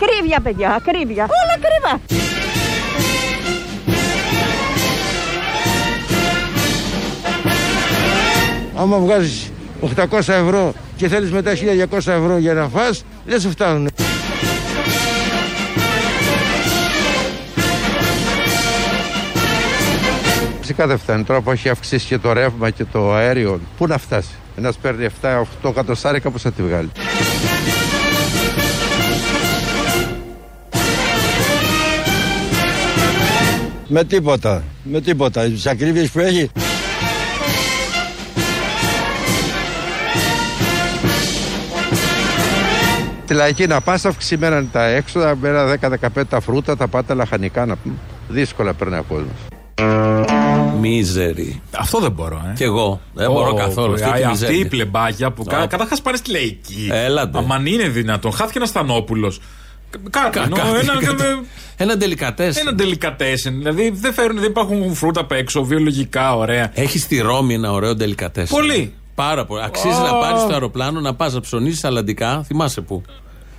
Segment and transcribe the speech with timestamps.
[0.00, 1.22] Ακρίβεια, παιδιά, ακρίβεια.
[1.24, 2.00] Όλα ακριβά.
[8.76, 9.50] Άμα βγάζεις
[9.80, 11.52] 800 ευρώ και θέλεις μετά
[11.90, 13.88] 1200 ευρώ για να φας, δεν σου φτάνουν.
[20.60, 21.24] Φυσικά δεν φτάνει.
[21.24, 25.06] Τώρα που έχει αυξήσει και το ρεύμα και το αέριο, πού να φτάσει; Ένας παίρνει
[25.62, 26.90] 7-8 κατοστάρικα, πώς θα τη βγάλει;
[33.88, 34.62] Με τίποτα.
[34.82, 35.42] Με τίποτα.
[35.44, 36.50] Τι ακρίβειε που έχει.
[43.26, 45.78] Τη λαϊκή να πας αυξημένα είναι τα έξοδα, με ένα
[46.16, 47.94] 10-15 τα φρούτα, τα πάτα λαχανικά να πούμε.
[48.28, 49.32] Δύσκολα περνάει ο κόσμος.
[50.80, 51.62] Μίζερη.
[51.78, 52.52] Αυτό δεν μπορώ, ε.
[52.56, 53.00] Κι εγώ.
[53.14, 53.92] Δεν μπορώ καθόλου.
[53.92, 54.58] Αυτή, Αυτή, τη αυτή μιζέρια.
[54.64, 55.66] η πλεμπάκια που Α.
[55.66, 56.88] καταρχάς πάνε στη λαϊκή.
[56.90, 57.38] Έλατε.
[57.38, 58.32] Αμαν είναι δυνατόν.
[58.32, 59.32] Χάθηκε ένα Στανόπουλο.
[60.10, 60.38] Κάτι.
[60.38, 61.24] εννοώ, Κάτι, ένα- κάτι.
[61.76, 62.52] Ένα τελικατέ.
[62.56, 63.56] Ένα τελικατέσεν.
[63.58, 66.70] Δηλαδή δεν, φέρουν, δεν υπάρχουν φρούτα απ' έξω, βιολογικά, ωραία.
[66.74, 68.46] Έχεις στη Ρώμη ένα ωραίο τελικατέ.
[68.48, 68.92] Πολύ.
[69.14, 69.62] Πάρα πολύ.
[69.62, 72.42] Αξίζει να πάρεις στο αεροπλάνο, να πας να ψωνίσεις αλλαντικά.
[72.46, 73.02] Θυμάσαι πού.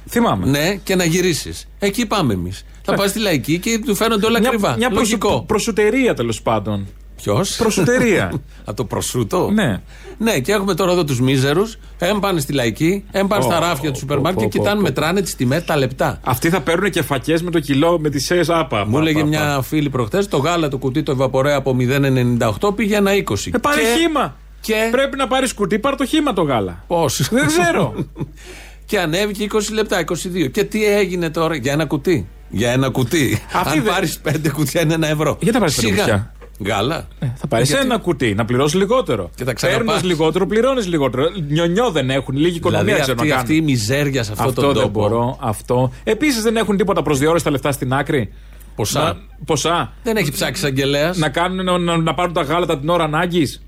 [0.09, 0.45] Θυμάμαι.
[0.45, 1.67] Ναι, και να γυρίσεις.
[1.79, 2.65] Εκεί πάμε εμείς.
[2.81, 4.75] Θα πας στη λαϊκή και του φαίνονται όλα Μια, ακριβά.
[4.77, 5.43] μια προσου- Λογικό.
[5.47, 6.87] προσουτερία τέλος πάντων.
[7.21, 8.31] Ποιος; Προσουτερία.
[8.65, 9.81] Από το προσούτο; Ναι.
[10.17, 11.77] Ναι, και έχουμε τώρα εδώ τους μίζερους.
[11.97, 14.57] Εμ πάνε στη λαϊκή, εμ πάνε στα Ω, ράφια του ω, σούπερ μάρκετ ω, και
[14.57, 14.81] ω, κοιτάνε, ω.
[14.83, 16.19] μετράνε τις τιμές τα λεπτά.
[16.23, 18.85] Αυτοί θα παίρνουν και φακές με το κιλό με τι ΣΕΣ άπα.
[18.85, 23.11] Μου έλεγε μια φίλη προχτέ το γάλα το κουτί το ευαπορέ από 0,98 πήγε ένα
[23.11, 23.35] 20.
[23.51, 24.35] Ε, πάρε Και- χήμα.
[24.61, 24.87] Και.
[24.91, 26.83] Πρέπει να πάρεις κουτί, πάρε το χήμα το γάλα.
[26.87, 27.93] Πώς; Δεν ξέρω.
[28.85, 30.51] και ανέβηκε 20 λεπτά, 22.
[30.51, 33.41] Και τι έγινε τώρα για ένα κουτί; Για ένα κουτί.
[33.53, 35.37] Αυτή Αν δεν- πάρεις πέντε κουτιά είναι ένα ευρώ.
[35.39, 36.01] Γιατί να πάρεις πέντε Σιγά.
[36.01, 36.33] κουτιά;
[36.65, 37.07] Γάλα.
[37.35, 39.29] Θα πάρει Γιατί- ένα κουτί, να πληρώσεις λιγότερο.
[39.35, 39.85] Και θα ξαναπάς.
[39.85, 41.23] Παίρνεις λιγότερο, πληρώνεις λιγότερο.
[41.49, 43.71] Νιονιό δεν έχουν, λίγη οικονομία Δηλαδή ξέρουν αυτή, να αυτή η κάνουν.
[43.71, 44.99] μιζέρια σε αυτό, Αυτό τον δεν τόπο.
[44.99, 45.37] μπορώ.
[45.41, 45.91] Αυτό.
[46.03, 48.31] Επίσης δεν έχουν τίποτα προσδιορίστα λεφτά στην άκρη.
[48.75, 49.01] Ποσά.
[49.03, 49.93] Να- ποσά.
[50.03, 51.13] Δεν έχει ψάξει αγγελέα.
[51.15, 53.61] Να, κάνουν, να, να, να πάρουν τα γάλατα την ώρα ανάγκης.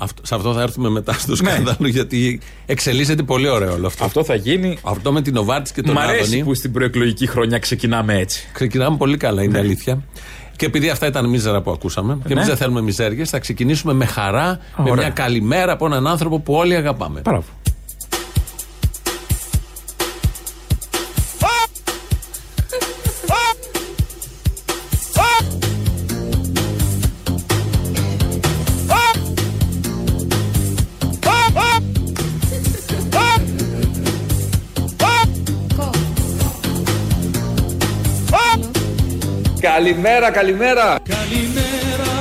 [0.00, 1.36] Αυτό, σε αυτό θα έρθουμε μετά στο Ναι.
[1.36, 4.04] σκάνδαλο γιατί εξελίσσεται πολύ ωραίο όλο αυτό.
[4.04, 4.78] Αυτό θα γίνει.
[4.82, 6.42] Αυτό με την Οβάρτη και τον Μ' αρέσει Άδωνη.
[6.44, 8.48] που στην προεκλογική χρονιά ξεκινάμε έτσι.
[8.52, 10.02] Ξεκινάμε πολύ καλά, είναι αλήθεια.
[10.58, 12.48] Και επειδή αυτά ήταν μίζερα που ακούσαμε, και εμείς Ναι.
[12.50, 14.94] δεν θέλουμε μιζέρια, θα ξεκινήσουμε με χαρά, με Ωραία.
[14.94, 17.20] μια καλημέρα από έναν άνθρωπο που όλοι αγαπάμε.
[17.20, 17.44] Μπράβο.
[39.78, 40.98] Καλημέρα, καλημέρα.
[41.08, 42.12] Καλημέρα,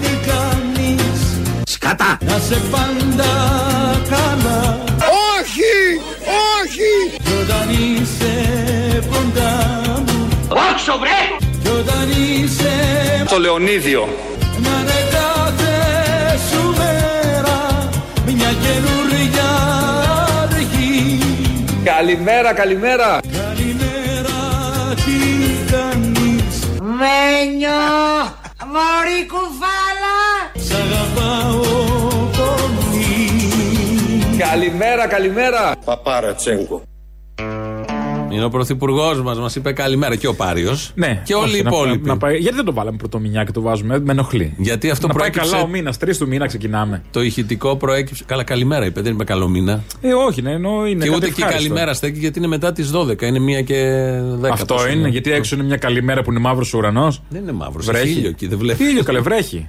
[0.00, 1.20] τι κάνεις;
[1.64, 2.18] Σκατά.
[2.20, 3.32] Να σε πάντα
[4.08, 4.78] καλά
[5.38, 6.00] Όχι!
[6.60, 7.20] Όχι!
[7.22, 8.34] Κι όταν είσαι
[9.10, 9.52] κοντά
[10.06, 11.46] μου Όξο βρε.
[11.62, 12.72] Κι όταν είσαι
[13.28, 14.08] Το Λεωνίδιο.
[14.40, 15.74] Να είναι κάθε
[16.50, 17.88] σου μέρα
[18.26, 19.50] Μια καινούργια
[20.42, 21.18] αρχή
[21.84, 23.20] Καλημέρα, καλημέρα.
[23.20, 23.43] Καλημέρα,
[27.04, 27.70] Μένιο,
[28.72, 30.18] μωρή κουφάλα.
[30.54, 31.60] Σ' αγαπάω
[32.36, 33.16] πολύ
[34.38, 35.74] Καλημέρα, καλημέρα.
[38.34, 40.92] Είναι ο πρωθυπουργός μας, μας είπε καλημέρα και ο Πάριος.
[40.94, 41.22] Ναι.
[41.24, 42.08] Και όλοι όχι, οι να- υπόλοιποι.
[42.08, 44.54] να πάει- γιατί δεν το βάλαμε πρωτομηνιά και το βάζουμε, με ενοχλεί.
[44.58, 45.50] Γιατί αυτό να πάει προέκυψε.
[45.50, 47.02] καλά ο μήνα, τρεις του μήνα ξεκινάμε.
[47.10, 48.24] Το ηχητικό προέκυψε.
[48.26, 49.82] Καλά, καλημέρα είπε, δεν είπε καλό μήνα.
[50.00, 51.56] Ε, όχι, ναι, ενώ είναι και κάτι ούτε και η ευχάριστο.
[51.62, 53.26] καλημέρα στέκει γιατί είναι μετά τις 12.
[53.26, 53.84] Είναι μία και
[54.40, 54.52] 10.
[54.52, 57.22] Αυτό πόσο είναι, γιατί έξω είναι μια καλημέρα που είναι μαύρος ουρανός.
[57.28, 57.86] Δεν είναι μαύρος.
[57.86, 58.02] Βρέχει.
[58.08, 58.84] Έχει ήλιο εκεί, δεν βλέπει.
[58.84, 59.68] Ήλιο καλέ, βρέχει.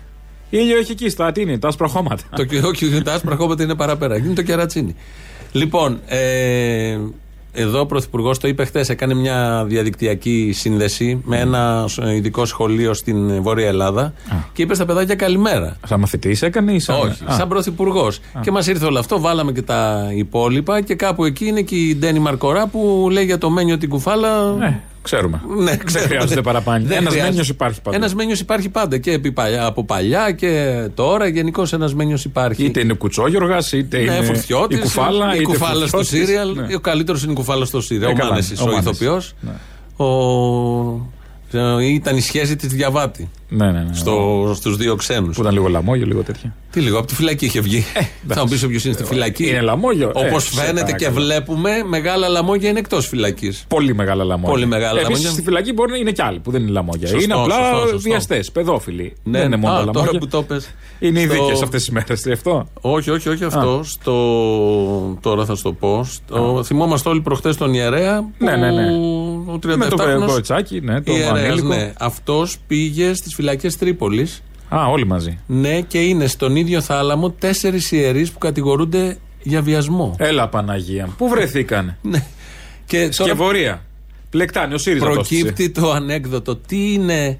[0.49, 2.23] Ήλιο έχει εκεί στα τίνη, τα άσπρα χώματα.
[2.35, 4.17] Το και- όχι, τα άσπρα κόμματα είναι παραπέρα.
[4.17, 4.95] Είναι το κερατσίνι.
[5.51, 6.97] Λοιπόν, ε,
[7.55, 11.85] εδώ ο Πρωθυπουργός το είπε χθες, έκανε μια διαδικτυακή σύνδεση με ένα
[12.15, 14.13] ειδικό σχολείο στην Βόρεια Ελλάδα
[14.53, 15.77] και είπε στα παιδάκια καλημέρα.
[15.85, 16.95] Σαν μαθητής έκανε ή σαν.
[16.95, 18.19] Όχι, Α, σαν πρωθυπουργός.
[18.41, 21.95] Και μας ήρθε όλο αυτό, βάλαμε και τα υπόλοιπα και κάπου εκεί είναι και η
[21.95, 24.51] Ντένι Μαρκορά που λέει για το μένιο την κουφάλα.
[24.51, 25.41] Ναι, ξέρουμε.
[25.57, 26.87] Ναι, Δεν χρειάζεται παραπάνω.
[26.93, 27.97] Ένας μένιος υπάρχει πάντα.
[27.97, 31.27] Ένας μένιος υπάρχει πάντα και επί παλιά- από παλιά και τώρα.
[31.27, 32.63] Γενικώς ένας μένιος υπάρχει.
[32.65, 34.25] Είτε είναι κουτσόγιοργας, είτε Ναι, είναι.
[34.25, 36.27] φουρτιώτης, η κουφάλα, η είτε κουφάλα στο φουρτιώτης.
[36.27, 36.53] σύριαλ.
[36.53, 36.75] Ναι.
[36.75, 38.09] Ο καλύτερος είναι η κουφάλα στο σύριαλ.
[38.09, 38.89] Ε, ο καλά, Μάνεσης, ο ο Μάνεσης.
[38.89, 39.33] ηθοποιός.
[39.41, 39.51] Ναι.
[40.05, 41.09] Ο...
[41.93, 43.93] Ήταν η σχέση της Διαβάτη Ναι, ναι, ναι.
[43.93, 45.35] στο, στους δύο ξένους.
[45.35, 46.55] Που ήταν λίγο λαμόγιο, λίγο τέτοια.
[46.71, 47.83] Τι λίγο, από τη φυλακή είχε βγει.
[48.27, 49.47] Θα μου πεις ποιο είναι στη φυλακή.
[49.49, 50.11] Είναι λαμόγιο.
[50.13, 51.25] Όπως Ε, σε φαίνεται και παρακαλώ.
[51.25, 53.65] βλέπουμε, μεγάλα λαμόγια είναι εκτός φυλακής.
[53.67, 54.49] Πολύ μεγάλα λαμόγια.
[54.49, 55.29] Πολύ μεγάλα Επίσης, λαμόγια.
[55.31, 57.07] στη φυλακή μπορεί να είναι κι άλλοι που δεν είναι λαμόγια.
[57.07, 57.97] Σωστό, είναι απλά σωστό, σωστό.
[57.97, 59.13] βιαστές, παιδόφιλοι.
[59.23, 60.05] Ναι, δεν είναι μόνο α, τα λαμόγια.
[60.07, 60.69] τώρα που το πες.
[60.99, 62.21] Είναι Στο- ειδικέ αυτές τις μέρες.
[62.21, 62.67] Τι αυτό.
[62.81, 63.81] Όχι, όχι, όχι αυτό.
[63.83, 64.13] Στο...
[65.21, 66.03] Τώρα θα σου το πω.
[66.03, 66.61] Στο...
[66.65, 68.19] Θυμόμαστε όλοι προχτές τον ιερέα.
[68.37, 68.45] Που...
[68.45, 68.85] Ναι, ναι, ναι.
[69.51, 71.67] ο 37 Με το κοριτσάκι, ναι, το ανήλικο.
[71.67, 71.93] ναι.
[71.99, 74.43] Αυτός πήγε στις φυλακές Τρίπολης.
[74.69, 75.39] Α, όλοι μαζί.
[75.47, 80.15] Ναι, και είναι στον ίδιο θάλαμο τέσσερις ιερείς που κατηγορούνται για βιασμό.
[80.17, 81.09] Έλα Παναγία.
[81.17, 82.25] Πού βρεθήκανε; Ναι.
[82.85, 83.85] Και τώρα Σκευωρία.
[84.29, 85.05] Πλεκτάνη, ο ΣΥΡΙΖΑ.
[85.05, 86.55] προκύπτει το ανέκδοτο.
[86.55, 87.39] Τι είναι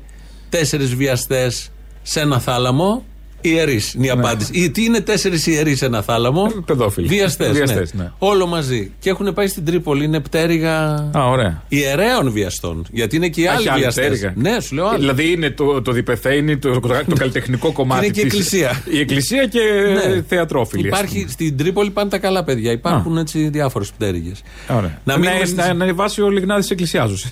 [0.50, 1.72] τέσσερις βιαστές
[2.02, 3.04] σε ένα θάλαμο;
[3.50, 4.52] Ιερείς είναι η απάντηση.
[4.54, 7.08] Ή τι είναι τέσσερις ιερείς σε ένα θάλαμο; Ε, παιδόφιλοι.
[7.08, 7.52] Βιαστές.
[7.52, 8.12] Βιαστές, ναι.
[8.18, 8.92] Όλο μαζί.
[9.00, 10.04] Και έχουν πάει στην Τρίπολη.
[10.04, 10.78] Είναι πτέρυγα
[11.18, 11.64] Α, ωραία.
[11.68, 12.86] ιερέων βιαστών.
[12.92, 14.06] Γιατί είναι και οι Α, άλλοι και άλλοι βιαστές.
[14.06, 14.34] πτέρυγα.
[14.36, 15.00] Ναι, σου λέω άλλοι.
[15.00, 18.06] Δηλαδή είναι το, το διπεθέινι, το, το, το καλλιτεχνικό κομμάτι.
[18.06, 18.84] είναι και η της- εκκλησία.
[18.90, 19.60] Η εκκλησία και
[20.08, 20.24] Ναι.
[20.28, 20.82] θεατρόφιλοι.
[20.92, 22.72] ας Υπάρχει, στην Τρίπολη πάνε τα καλά παιδιά.
[22.72, 24.44] Υπάρχουν έτσι διάφορες πτέρυγες.
[24.68, 24.78] πούμε.
[24.80, 25.00] Ωραία.
[25.04, 27.30] Να Να, μείνουμε να, στις- να, να ανεβάσει ο Λιγνάδης εκκλησιάζουσε.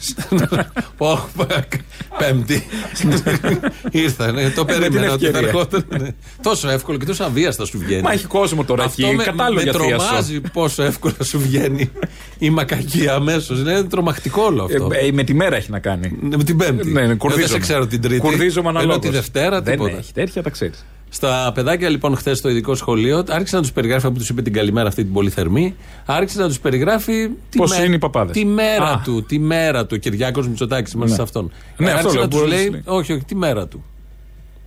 [0.98, 1.30] Πω,
[2.18, 2.64] Πέμπτη.
[3.92, 4.50] Ήρθανε.
[4.56, 5.48] Το περίμενα ότι θα ευκαιρία.
[5.48, 5.86] ερχόταν.
[6.04, 6.10] Ναι.
[6.42, 8.02] Τόσο εύκολο και τόσο αβίαστα σου βγαίνει.
[8.02, 9.16] Μα έχει κόσμο τώρα Αυτό εκεί.
[9.16, 10.06] με, Κατάλληλο με για θίασο.
[10.08, 11.90] τρομάζει πόσο εύκολα σου βγαίνει
[12.38, 13.60] η μακακία αμέσως.
[13.60, 14.90] Είναι τρομακτικό όλο αυτό.
[14.92, 16.18] Ε, ε, με τη μέρα έχει να κάνει.
[16.22, 16.86] Ναι, με την Πέμπτη.
[16.86, 17.48] Ναι, ναι, Εγώ δεν κουρδίζομαι.
[17.48, 18.20] σε ξέρω την Τρίτη.
[18.20, 19.02] Κουρδίζομαι Ενώ αναλόγως.
[19.06, 19.98] τη Δευτέρα Δεν τίποτα.
[19.98, 20.86] έχει τέτοια, τα ξέρεις.
[21.10, 24.54] Στα παιδάκια λοιπόν χθες στο ειδικό σχολείο άρχισε να τους περιγράφει που τους είπε την
[24.54, 25.76] καλημέρα αυτή την πολύ θερμή.
[26.06, 27.30] Άρχισε να τους περιγράφει.
[27.50, 28.34] τη Πώς είναι οι παπάδες.
[28.36, 29.02] Τη μέρα Α.
[29.04, 29.24] του.
[29.24, 30.00] Τη μέρα του.
[30.00, 31.16] Κυριάκος Μητσοτάκης είμαστε Ναι.
[31.16, 31.52] σε αυτόν.
[31.78, 32.70] Ναι, αυτό άρχισε λέω, να τους μπορείς να λέει.
[32.70, 32.82] λέει.
[32.86, 33.84] Όχι, όχι, τη μέρα του.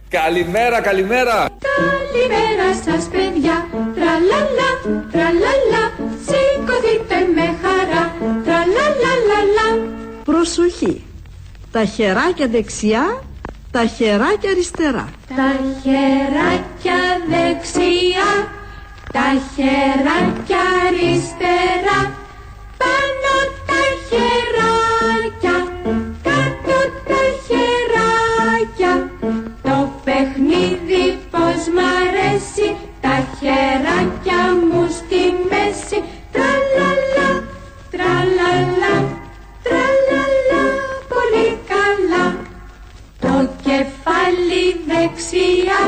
[0.09, 1.49] Καλημέρα, καλημέρα.
[1.77, 4.71] Καλημέρα σας παιδιά, τραλαλα,
[5.13, 5.83] τραλαλα,
[6.27, 8.15] σηκωθείτε με χαρά,
[8.45, 9.91] τραλαλαλαλα.
[10.25, 11.05] Προσοχή.
[11.73, 13.23] Τα χεράκια δεξιά,
[13.71, 15.09] τα χεράκια αριστερά.
[15.29, 15.51] Τα
[15.83, 18.31] χεράκια δεξιά,
[19.13, 22.01] τα χεράκια αριστερά,
[22.81, 23.35] πάνω
[23.69, 25.57] τα χεράκια,
[33.47, 35.99] χεράκια μου στη μέση,
[36.33, 37.29] τραλαλα,
[37.91, 38.95] τραλαλα,
[39.67, 40.63] τραλαλα,
[41.13, 42.27] πολύ καλά.
[43.21, 45.83] Το κεφάλι δεξιά,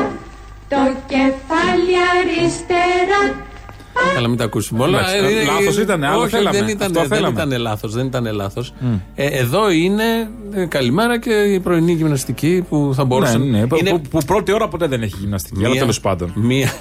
[0.69, 3.47] το κεφάλι αριστερά.
[4.15, 4.97] Καλά, μην τα ακούσουμε όλα.
[4.99, 6.57] Εντάξει, Ε, ε, λάθος ε, ήτανε, άλλο όχι, θέλαμε.
[6.59, 7.41] Δεν ήταν, Αυτό δεν θέλαμε.
[7.43, 7.93] ήταν λάθος.
[7.93, 8.73] Δεν ήταν λάθος.
[9.15, 10.03] Ε, εδώ είναι
[10.53, 14.19] ε, καλημέρα και η πρωινή γυμναστική που θα μπορούσε Ναι, ναι, που- είναι που, που
[14.25, 15.65] πρώτη ώρα ποτέ δεν έχει γυμναστική.
[15.65, 16.31] Αλλά τέλος πάντων.
[16.35, 16.73] Μία,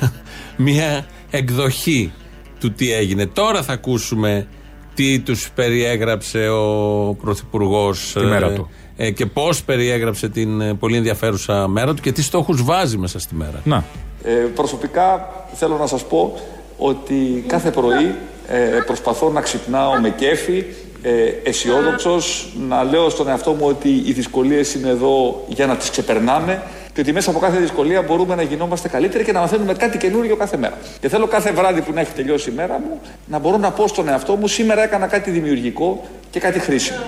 [0.56, 2.12] μία εκδοχή
[2.60, 3.26] του τι έγινε.
[3.26, 4.46] Τώρα θα ακούσουμε
[4.94, 8.68] τι τους περιέγραψε ο Πρωθυπουργός Τη μέρα του.
[9.14, 13.34] και πώς περιέγραψε την ε, πολύ ενδιαφέρουσα μέρα του και τι στόχους βάζει μέσα στη
[13.34, 13.60] μέρα.
[13.64, 13.84] Να.
[14.22, 16.34] Ε, προσωπικά θέλω να σας πω
[16.78, 18.14] ότι κάθε πρωί
[18.48, 20.64] ε, προσπαθώ να ξυπνάω με κέφι,
[21.02, 21.10] ε,
[21.42, 26.62] αισιόδοξος, να λέω στον εαυτό μου ότι οι δυσκολίες είναι εδώ για να τις ξεπερνάμε
[26.92, 30.36] και ότι μέσα από κάθε δυσκολία μπορούμε να γινόμαστε καλύτεροι και να μαθαίνουμε κάτι καινούριο
[30.36, 30.78] κάθε μέρα.
[31.00, 33.88] Και θέλω κάθε βράδυ που να έχει τελειώσει η μέρα μου να μπορώ να πω
[33.88, 36.98] στον εαυτό μου σήμερα έκανα κάτι δημιουργικό και κάτι χρήσιμο.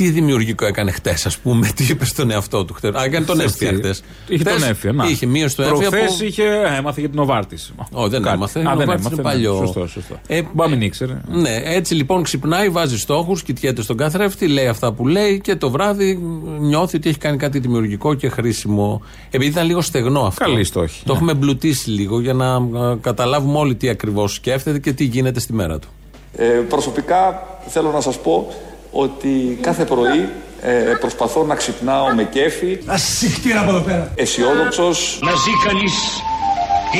[0.00, 2.94] Τι δημιουργικό έκανε χτες, ας πούμε, τι είπε στον εαυτό του χτες.
[2.94, 4.02] Α, έκανε τον Ξέρεις έφια τι, χτες.
[4.28, 4.92] Είχε τον έφια.
[4.92, 5.04] Να.
[5.08, 5.74] Είχε μείωση του έφια.
[5.74, 6.42] Προχθές από- είχε,
[6.78, 7.56] έμαθε για την Οβάρτη.
[7.92, 8.58] Ω, δεν έμαθε.
[8.58, 9.08] Α, Ο δεν Νοβάρτης έμαθε.
[9.08, 9.22] είναι ναι.
[9.22, 9.56] παλιό.
[9.56, 10.20] Σωστό, σωστό.
[10.26, 11.20] Ε, Μπα μην ήξερε.
[11.28, 15.70] Ναι, έτσι λοιπόν ξυπνάει, βάζει στόχους, κοιτιέται στον καθρέφτη, λέει αυτά που λέει και το
[15.70, 16.18] βράδυ
[16.60, 19.02] νιώθει ότι έχει κάνει κάτι δημιουργικό και χρήσιμο.
[19.30, 20.44] Επειδή ήταν λίγο στεγνό αυτό.
[20.44, 21.16] Καλή στόχη, Το ναι.
[21.16, 25.52] έχουμε εμπλουτίσει λίγο για να ε, καταλάβουμε όλοι τι ακριβώς σκέφτεται και τι γίνεται στη
[25.52, 25.88] μέρα του.
[26.36, 28.48] Ε, προσωπικά θέλω να σας πω
[28.90, 30.28] ότι κάθε πρωί
[30.62, 30.70] ε,
[31.00, 34.12] προσπαθώ να ξυπνάω με κέφι, Ασυχτήρα από εδώ πέρα.
[34.14, 35.92] αισιόδοξος, Να ζει κανείς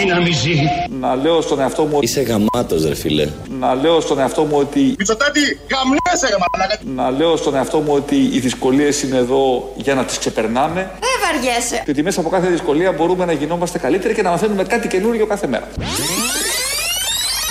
[0.03, 0.55] ή να μη ζει.
[1.01, 3.29] να λέω στον εαυτό μου, Είσαι γαμάτος ρε φίλε.
[3.61, 6.79] να λέω στον εαυτό μου ότι Μητσοτάτη, γαμνέσαι ρε μαλάκα.
[7.11, 11.11] να λέω στον εαυτό μου ότι οι δυσκολίες είναι εδώ για να τις ξεπερνάμε Δεν
[11.43, 11.83] βαριέσαι.
[11.85, 15.27] και ότι μέσα από κάθε δυσκολία μπορούμε να γινόμαστε καλύτεροι και να μαθαίνουμε κάτι καινούριο
[15.27, 15.69] κάθε μέρα.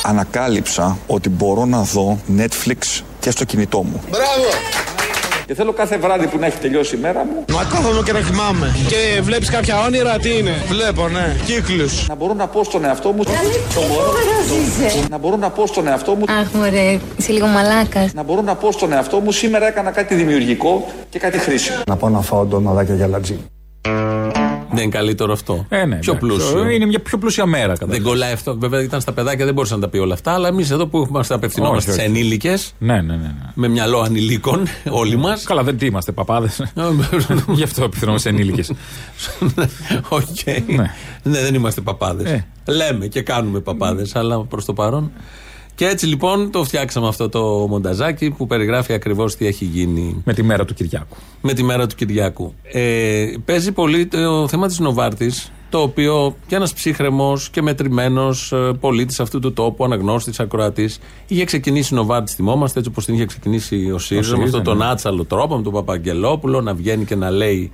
[0.04, 4.02] Ανακάλυψα ότι μπορώ να δω Netflix και στο κινητό μου.
[4.10, 4.50] Μπράβο.
[5.46, 8.20] Και θέλω κάθε βράδυ που να έχει τελειώσει η μέρα μου Μα κάθομαι και να
[8.20, 8.76] θυμάμαι.
[8.88, 11.36] Και βλέπεις κάποια όνειρα, τι είναι; Βλέπω, ναι.
[11.46, 12.08] Κύκλους.
[12.08, 13.24] να μπορώ να πω στον εαυτό μου
[15.10, 18.14] να μπορώ να πω στον εαυτό μου Αχ μωρέ, είσαι λίγο μαλάκας.
[18.14, 21.78] να μπορώ να πω στον εαυτό μου σήμερα έκανα κάτι δημιουργικό και κάτι χρήσιμο.
[21.88, 23.40] Να πάω να φάω ντοναδάκια για λατζί.
[24.80, 25.66] Δεν είναι καλύτερο αυτό.
[25.70, 26.16] Ε, ναι, πιο εντάξει.
[26.28, 26.70] πλούσιο.
[26.70, 27.86] Είναι μια πιο πλούσια μέρα κατά.
[27.86, 28.58] Δεν κολλάει αυτό.
[28.58, 30.34] Βέβαια ήταν στα παιδάκια, δεν μπορούσε να τα πει όλα αυτά.
[30.34, 32.16] Αλλά εμείς εδώ που είμαστε απευθυνόμαστε Όχι, σε όχι.
[32.16, 33.16] ενήλικες, Ναι, ναι, ναι.
[33.16, 33.32] ναι.
[33.54, 35.44] με μυαλό ανηλίκων, όλοι μας.
[35.44, 36.74] Καλά, δεν τι είμαστε, παπάδες.
[37.54, 38.72] Γι' αυτό επιθυμούμε σε ενήλικες.
[40.10, 40.22] Οκ.
[40.68, 40.92] Ναι.
[41.24, 42.32] Ναι, δεν είμαστε παπάδες.
[42.32, 42.46] Ε.
[42.66, 45.12] Λέμε και κάνουμε παπάδες, αλλά προς το παρόν.
[45.80, 50.34] Και έτσι λοιπόν το φτιάξαμε αυτό το μονταζάκι που περιγράφει ακριβώς τι έχει γίνει Με
[50.34, 51.16] τη μέρα του Κυριάκου.
[51.42, 52.54] με τη μέρα του Κυριάκου.
[52.64, 59.20] Ε, παίζει πολύ το θέμα της Νοβάρτης Το οποίο και ένας ψύχρεμος και μετρημένος πολίτης
[59.20, 63.98] αυτού του τόπου, αναγνώστης, ακροατής, είχε ξεκινήσει Νοβάρτη, θυμόμαστε, έτσι όπως την είχε ξεκινήσει ο
[63.98, 64.86] ΣΥΡΙΖΑ, με αυτόν τον ναι.
[64.86, 67.72] άτσαλο τρόπο, με τον Παπαγγελόπουλο, να βγαίνει και να λέει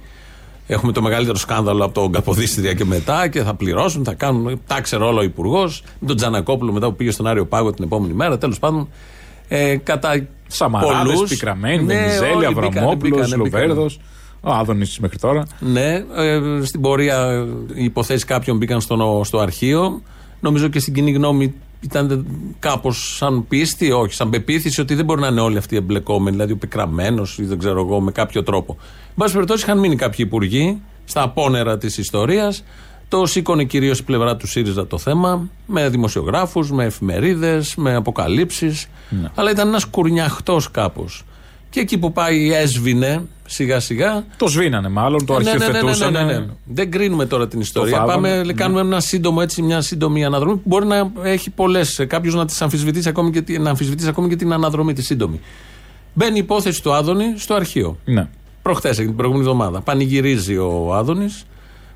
[0.67, 4.61] Έχουμε το μεγαλύτερο σκάνδαλο από τον Καποδίστρια και μετά και θα πληρώσουν, θα κάνουν.
[4.67, 5.83] Τα ξέρει όλο ο Υπουργός.
[5.99, 8.37] Με τον Τζανακόπουλο μετά που πήγε στον Άριο Πάγο την επόμενη μέρα.
[8.37, 8.89] Τέλος πάντων,
[9.47, 13.63] ε, κατά Σαμαράδες, πολλούς- πικραμένοι, Ναι, Βενιζέλη, όλοι μπήκανε, Αβραμόπουλος, μπήκανε, μπήκανε.
[13.65, 13.99] Λοβέρδος.
[14.41, 15.47] Ο Άδωνης μέχρι τώρα.
[15.59, 20.01] Ναι, ε, στην πορεία ε, οι υποθέσεις κάποιων μπήκαν στο, στο αρχείο.
[20.39, 21.53] Νομίζω και στην κοινή γνώμη
[21.85, 22.25] ήταν
[22.59, 26.51] κάπως σαν πίστη, όχι, σαν πεποίθηση ότι δεν μπορεί να είναι όλοι αυτοί εμπλεκόμενοι, δηλαδή
[26.51, 28.77] ο πικραμένος ή δεν ξέρω εγώ, με κάποιο τρόπο.
[28.79, 32.63] Εν πάση περιπτώσει, είχαν μείνει κάποιοι υπουργοί στα απόνερα της ιστορίας.
[33.09, 38.87] Το σήκωνε κυρίως η πλευρά του ΣΥΡΙΖΑ το θέμα, με δημοσιογράφους, με εφημερίδες, με αποκαλύψεις.
[39.35, 41.23] Αλλά ήταν ένας κουρνιαχτός κάπως.
[41.75, 44.25] Και εκεί που πάει έσβηνε σιγά σιγά.
[44.37, 46.11] Το σβήνανε μάλλον, το Ναι, ναι, ναι, ναι, αρχιοθετούσαν.
[46.13, 46.45] ναι, ναι, ναι.
[46.63, 47.97] Δεν κρίνουμε τώρα την ιστορία.
[47.97, 48.53] θάβανε, Πάμε, ναι.
[48.53, 52.05] κάνουμε ένα σύντομο, έτσι, μια σύντομη αναδρομή που μπορεί να έχει πολλές.
[52.07, 55.39] Κάποιος να, τις αμφισβητήσει ακόμη και, τη- να αμφισβητήσει ακόμη και την αναδρομή τη σύντομη.
[56.13, 57.97] Μπαίνει η υπόθεση του Άδωνη στο αρχείο.
[58.05, 58.27] Ναι.
[58.61, 59.81] Προχθές, την προηγούμενη εβδομάδα.
[59.81, 61.45] Πανηγυρίζει ο Άδωνης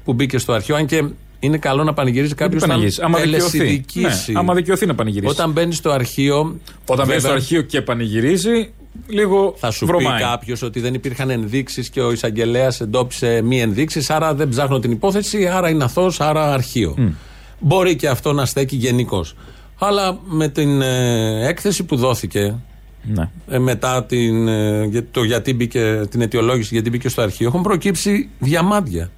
[0.04, 0.76] που μπήκε στο αρχείο.
[0.76, 1.04] Αν και
[1.40, 3.58] είναι καλό να πανηγυρίζει κάποιος όταν πανηγυρίζει; Άμα δικαιωθεί.
[3.58, 4.32] τελεσιδικήσει.
[4.32, 5.32] Ναι, άμα δικαιωθεί να πανηγυρίσει.
[5.32, 6.60] Όταν μπαίνει στο αρχείο.
[6.86, 8.72] Όταν μπαίνει στο βέβαια, αρχείο και πανηγυρίζει,
[9.08, 10.18] λίγο θα σου βρωμάει.
[10.18, 14.80] πει κάποιος ότι δεν υπήρχαν ενδείξεις και ο εισαγγελέας εντόπισε μη ενδείξεις, άρα δεν ψάχνω
[14.80, 17.14] την υπόθεση, άρα είναι αθώος, άρα αρχείο.
[17.60, 19.36] Μπορεί και αυτό να στέκει γενικώς.
[19.80, 22.56] Αλλά με την ε, έκθεση που δόθηκε
[23.04, 23.30] Ναι.
[23.48, 27.62] ε, μετά την, ε, για- το γιατί μπήκε, την αιτιολόγηση γιατί μπήκε στο αρχείο έχουν
[27.62, 29.10] προκύψει διαμάντια.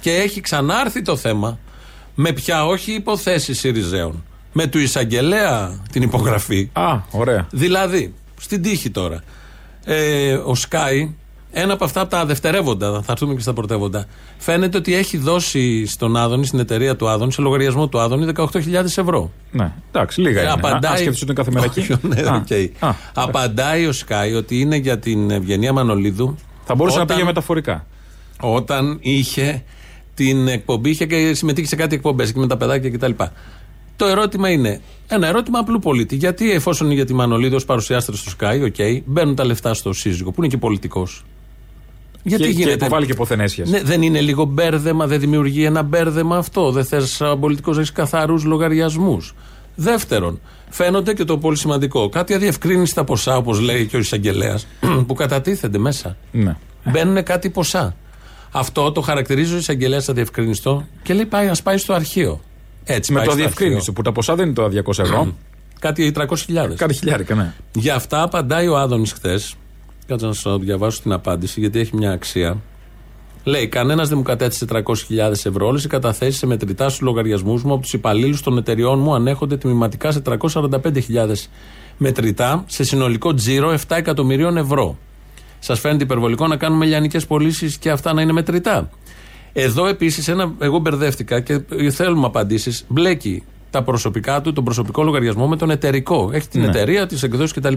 [0.00, 1.58] Και έχει ξανάρθει το θέμα
[2.14, 4.24] με πια όχι υποθέσεις Σιριζέων.
[4.52, 6.68] Με του εισαγγελέα την υπογραφή.
[6.72, 7.46] Α, ωραία.
[7.50, 8.14] Δηλαδή,
[8.48, 9.20] στην τύχη τώρα.
[9.84, 11.14] Ε, ο Σκάι,
[11.52, 14.06] ένα από αυτά τα δευτερεύοντα, θα έρθουμε και στα πρωτεύοντα,
[14.38, 18.44] φαίνεται ότι έχει δώσει στον Άδωνη, στην εταιρεία του Άδωνη, σε λογαριασμό του Άδωνη, 18.000
[18.74, 19.32] ευρώ.
[19.50, 20.50] Ναι, εντάξει, λίγα είναι.
[20.50, 21.80] Απαντάει, Α, σκέφτεσαι ότι είναι κάθε μέρα εκεί.
[21.80, 22.88] Όχι, ναι, Α, οκ.
[22.88, 26.36] α, Απαντάει ο Σκάι ότι είναι για την Ευγενία Μανολίδου.
[26.64, 27.86] Θα μπορούσε να όταν- πήγε μεταφορικά.
[28.40, 29.62] όταν είχε
[30.14, 33.10] την εκπομπή, είχε και συμμετείχε σε κάτι εκπομπές και με τα παιδάκια κτλ.
[33.98, 36.16] Το ερώτημα είναι ένα ερώτημα απλού πολίτη.
[36.16, 39.92] Γιατί εφόσον είναι για τη Μανολίδου ως παρουσιάστρια στο Sky, OK, μπαίνουν τα λεφτά στο
[39.92, 41.24] σύζυγο που είναι και πολιτικός.
[42.22, 43.70] Γιατί και, και γίνεται; υποβάλλει και πόθεν έσχες.
[43.70, 46.70] Ναι, δεν είναι λίγο μπέρδεμα, δεν δημιουργεί ένα μπέρδεμα αυτό.
[46.70, 49.34] Δεν θες σαν πολιτικός να έχεις καθαρούς λογαριασμούς.
[49.74, 50.40] Δεύτερον,
[50.70, 52.08] φαίνονται και το πολύ σημαντικό.
[52.08, 54.66] Κάτι αδιευκρίνιστα ποσά, όπως λέει και ο εισαγγελέας,
[55.06, 56.16] που κατατίθενται μέσα.
[56.32, 56.56] Ναι.
[56.84, 57.96] Μπαίνουν κάτι ποσά.
[58.50, 62.40] Αυτό το χαρακτηρίζει ο εισαγγελέας αδιευκρίνιστο και λέει πάει, ας πάει στο αρχείο.
[62.90, 65.18] Έτσι Με πάει το στο αδιευκρίνιστο που τα ποσά δεν είναι το 200 ευρώ.
[65.18, 65.34] αρχείο.
[65.80, 66.74] Κάτι 300.000.
[66.76, 67.54] Κάτι χιλιάρικα, ναι.
[67.74, 69.54] Για αυτά απαντάει ο Άδωνης χθες.
[70.06, 72.56] Κάτσε να σας διαβάσω την απάντηση γιατί έχει μια αξία.
[73.44, 75.66] Λέει: Κανένας δεν μου κατέθεσε 300.000 ευρώ.
[75.66, 79.56] Όλες οι καταθέσεις σε μετρητά στους λογαριασμούς μου από τους υπαλλήλους των εταιριών μου ανέχονται
[79.56, 81.48] τμηματικά σε 345.000
[81.96, 84.98] μετρητά σε συνολικό τζίρο 7 εκατομμυρίων ευρώ.
[85.58, 88.90] Σας φαίνεται υπερβολικό να κάνουμε λιανικές πωλήσεις και αυτά να είναι μετρητά.
[89.62, 91.60] Εδώ επίσης, εγώ μπερδεύτηκα και
[91.90, 92.84] θέλουμε απαντήσεις.
[92.88, 96.30] Μπλέκει τα προσωπικά του, τον προσωπικό λογαριασμό με τον εταιρικό.
[96.32, 96.66] Έχει την Ναι.
[96.66, 97.74] εταιρεία, τις εκδόσεις κτλ.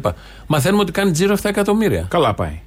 [0.47, 2.05] Μαθαίνουμε ότι κάνει τζίρο 7 εκατομμύρια.
[2.09, 2.59] Καλά πάει.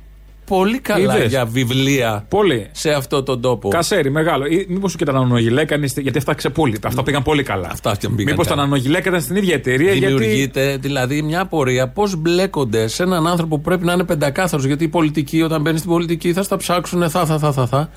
[0.47, 1.29] Πολύ καλά Είδες.
[1.29, 2.69] για βιβλία Πολύ.
[2.73, 3.69] σε αυτό τον τόπο.
[3.69, 4.45] Κασέρι, μεγάλο.
[4.69, 6.79] Μήπως και τα νανογιλέκα, γιατί αυτά ξεπούλη.
[6.85, 7.69] Αυτά πήγαν πολύ καλά.
[7.73, 8.63] Αυτά και πήγαν Μήπως τα καλά.
[8.67, 10.15] νανογιλέκα ήταν στην ίδια εταιρεία, γιατί.
[10.15, 14.65] Δημιουργείται δηλαδή μια απορία πώς μπλέκονται σε έναν άνθρωπο που πρέπει να είναι πεντακάθαρος.
[14.65, 17.67] Γιατί η πολιτική, όταν μπαίνει στην πολιτική, θα στα ψάξουν, θα, θα, θα, θα.
[17.67, 17.91] θα.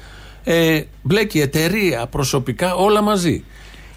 [0.50, 3.44] Ε, μπλέκει εταιρεία, προσωπικά, όλα μαζί.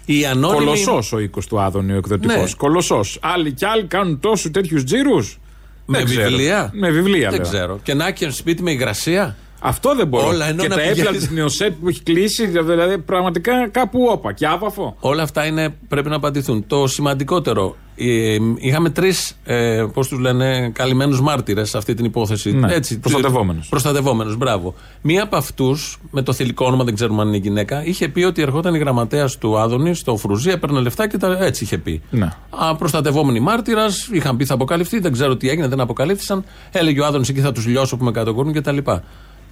[0.05, 0.57] Η ανώνυμη.
[0.65, 2.35] Κολοσσός ο οίκος του Άδωνη, ο εκδοτικός.
[2.35, 2.55] Ναι.
[2.57, 3.19] Κολοσσός.
[3.21, 5.39] Άλλοι κι άλλοι κάνουν τόσους τέτοιους τζίρους.
[5.85, 6.71] Με βιβλία.
[6.73, 7.49] Με βιβλία, Δεν λέω.
[7.49, 7.79] ξέρω.
[7.83, 9.35] Και να έχει σπίτι με υγρασία.
[9.63, 10.27] Αυτό δεν μπορώ.
[10.27, 14.07] Όλα ενώ και να τα έπλα πηγαίνεις- τη Νεοσέτ που έχει κλείσει, δηλαδή πραγματικά κάπου
[14.11, 14.33] όπα.
[14.33, 14.95] Και άβαφο.
[14.99, 16.63] Όλα αυτά είναι, πρέπει να απαντηθούν.
[16.67, 22.51] Το σημαντικότερο, ε, είχαμε τρεις, ε, πώς τους λένε, καλυμμένους μάρτυρες σε αυτή την υπόθεση.
[22.51, 23.67] Ναι, Έτσι, προστατευόμενους.
[23.69, 24.73] Προστατευόμενους, μπράβο.
[25.01, 28.41] Μία από αυτούς, με το θηλυκό όνομα, δεν ξέρουμε αν είναι γυναίκα, είχε πει ότι
[28.41, 32.01] ερχόταν η γραμματέας του Άδωνης στο Φρουζί, έπαιρνε λεφτά και τα, έτσι είχε πει.
[32.09, 32.29] Ναι.
[32.49, 36.43] Α, προστατευόμενη μάρτυρας, είχαν πει θα αποκαλυφθεί, δεν ξέρω τι έγινε, δεν αποκαλύφθησαν.
[36.71, 38.77] Έλεγε ο Άδωνης εκεί θα τους λιώσω που με κατοκούρουν κτλ.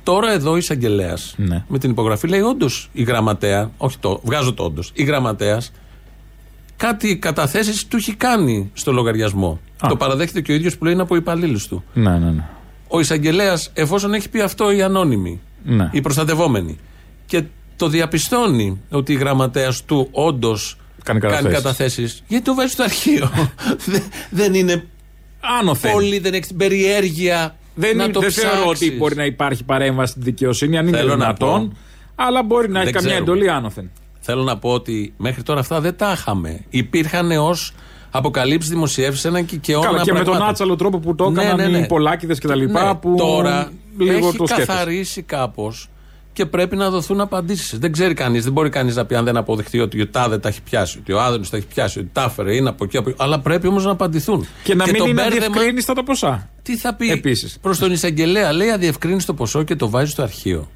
[0.03, 1.63] Τώρα εδώ ο εισαγγελέας Ναι.
[1.67, 5.71] με την υπογραφή λέει όντως η γραμματέα, όχι το, βγάζω το όντως, η γραμματέας
[6.77, 9.59] κάτι καταθέσεις του έχει κάνει στο λογαριασμό.
[9.79, 9.87] Α.
[9.89, 11.83] Το παραδέχεται και ο ίδιος που λέει είναι από υπαλλήλους του.
[11.93, 12.43] Ναι, ναι, ναι.
[12.87, 15.89] Ο εισαγγελέας, εφόσον έχει πει αυτό η ανώνυμη, Ναι.
[15.91, 16.77] η προστατευόμενη,
[17.25, 17.43] και
[17.75, 21.53] το διαπιστώνει ότι η γραμματέας του όντως Κάνει καταθέσεις.
[21.53, 23.29] καταθέσεις, γιατί το βάζει στο αρχείο.
[23.85, 24.85] Δεν- δεν είναι
[25.59, 25.91] Άνωθεν.
[25.91, 28.87] πολύ, δεν έχει την περιέργεια Δεν, να είναι- το δεν θεωρώ ψάξεις.
[28.87, 31.67] ότι μπορεί να υπάρχει παρέμβαση στη δικαιοσύνη, αν είναι Θέλω να δυνατόν.
[31.69, 31.75] πω.
[32.15, 33.31] Αλλά μπορεί να έχει Δεν καμιά ξέρουμε.
[33.31, 33.89] εντολή άνωθεν.
[34.19, 36.59] Θέλω να πω ότι μέχρι τώρα αυτά δεν τα είχαμε.
[36.69, 37.73] Υπήρχαν ως
[38.11, 40.49] αποκαλύψεις δημοσιεύσεις έναν κικαιώνα Καλά, και με τον πραγμάτων.
[40.49, 41.83] άτσαλο τρόπο που το Ναι, έκαναν ναι, ναι.
[41.83, 42.87] οι Πολάκηδε και τα λοιπά.
[42.87, 44.65] Ναι, που τώρα λίγο έχει το σκέφτεσαι.
[44.67, 45.89] καθαρίσει κάπως
[46.33, 47.79] και πρέπει να δοθούν απαντήσεις.
[47.79, 50.47] Δεν ξέρει κανείς, δεν μπορεί κανείς να πει αν δεν αποδεχτεί ότι ο Τάδε τα
[50.49, 53.09] έχει πιάσει, ότι ο Άδενο τα έχει πιάσει, ότι τα έφερε, είναι από εκεί, από
[53.09, 53.17] εκεί.
[53.21, 54.47] Αλλά πρέπει όμως να απαντηθούν.
[54.63, 56.49] Και να μην το είναι μπέρδεμα- αδιευκρίνηστα τα ποσά.
[56.69, 57.57] Τι θα πει; Επίσης.
[57.61, 60.69] προς τον εισαγγελέα, λέει αδιευκρίνεις το ποσό και το βάζεις στο αρχείο.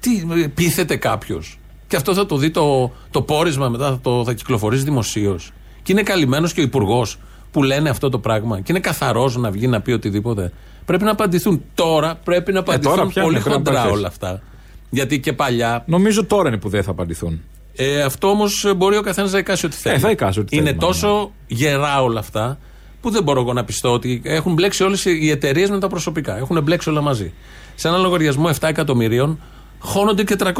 [0.00, 0.10] Τι
[0.54, 1.58] πείθεται κάποιος.
[1.86, 5.52] Και αυτό θα το δει το, το πόρισμα μετά, θα, το, θα κυκλοφορήσει δημοσίως.
[5.82, 7.18] Και είναι καλυμμένος και ο υπουργός
[7.50, 8.56] που λένε αυτό το πράγμα.
[8.60, 10.52] Και είναι καθαρός να βγει να πει οτιδήποτε.
[10.84, 11.62] Πρέπει να απαντηθούν.
[11.74, 13.98] Τώρα πρέπει να απαντηθούν Ε, τώρα πια πολύ είναι, πρέπει να χοντρά απαντηθείς.
[13.98, 14.42] όλα αυτά.
[14.90, 15.84] Γιατί και παλιά.
[15.86, 17.40] Νομίζω τώρα είναι που δεν θα απαντηθούν.
[17.76, 19.98] Ε, αυτό όμως μπορεί ο καθένας να εικάσει ό,τι θέλει.
[19.98, 22.58] θα εικάσει ό,τι Είναι θέλει, τόσο γερά όλα αυτά
[23.04, 26.36] που δεν μπορώ εγώ να πιστώ ότι έχουν μπλέξει όλες οι εταιρείες με τα προσωπικά.
[26.36, 27.32] Έχουν μπλέξει όλα μαζί.
[27.74, 29.40] Σε ένα λογαριασμό 7 εκατομμυρίων
[29.78, 30.52] χώνονται και 300.000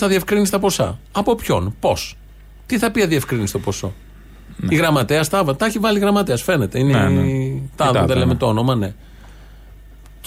[0.00, 0.98] αδιευκρίνηστα ποσά.
[1.12, 2.16] Από ποιον, πώς;
[2.66, 3.92] Τι θα πει αδιευκρίνηστο ποσό;
[4.68, 6.78] Η γραμματέας τα, τα έχει βάλει γραμματέας, φαίνεται.
[6.78, 7.26] Είναι Ναι, ναι.
[7.26, 8.38] η Η Τάδε, Τάδε, δεν λέμε ναι.
[8.38, 8.94] το όνομα, ναι.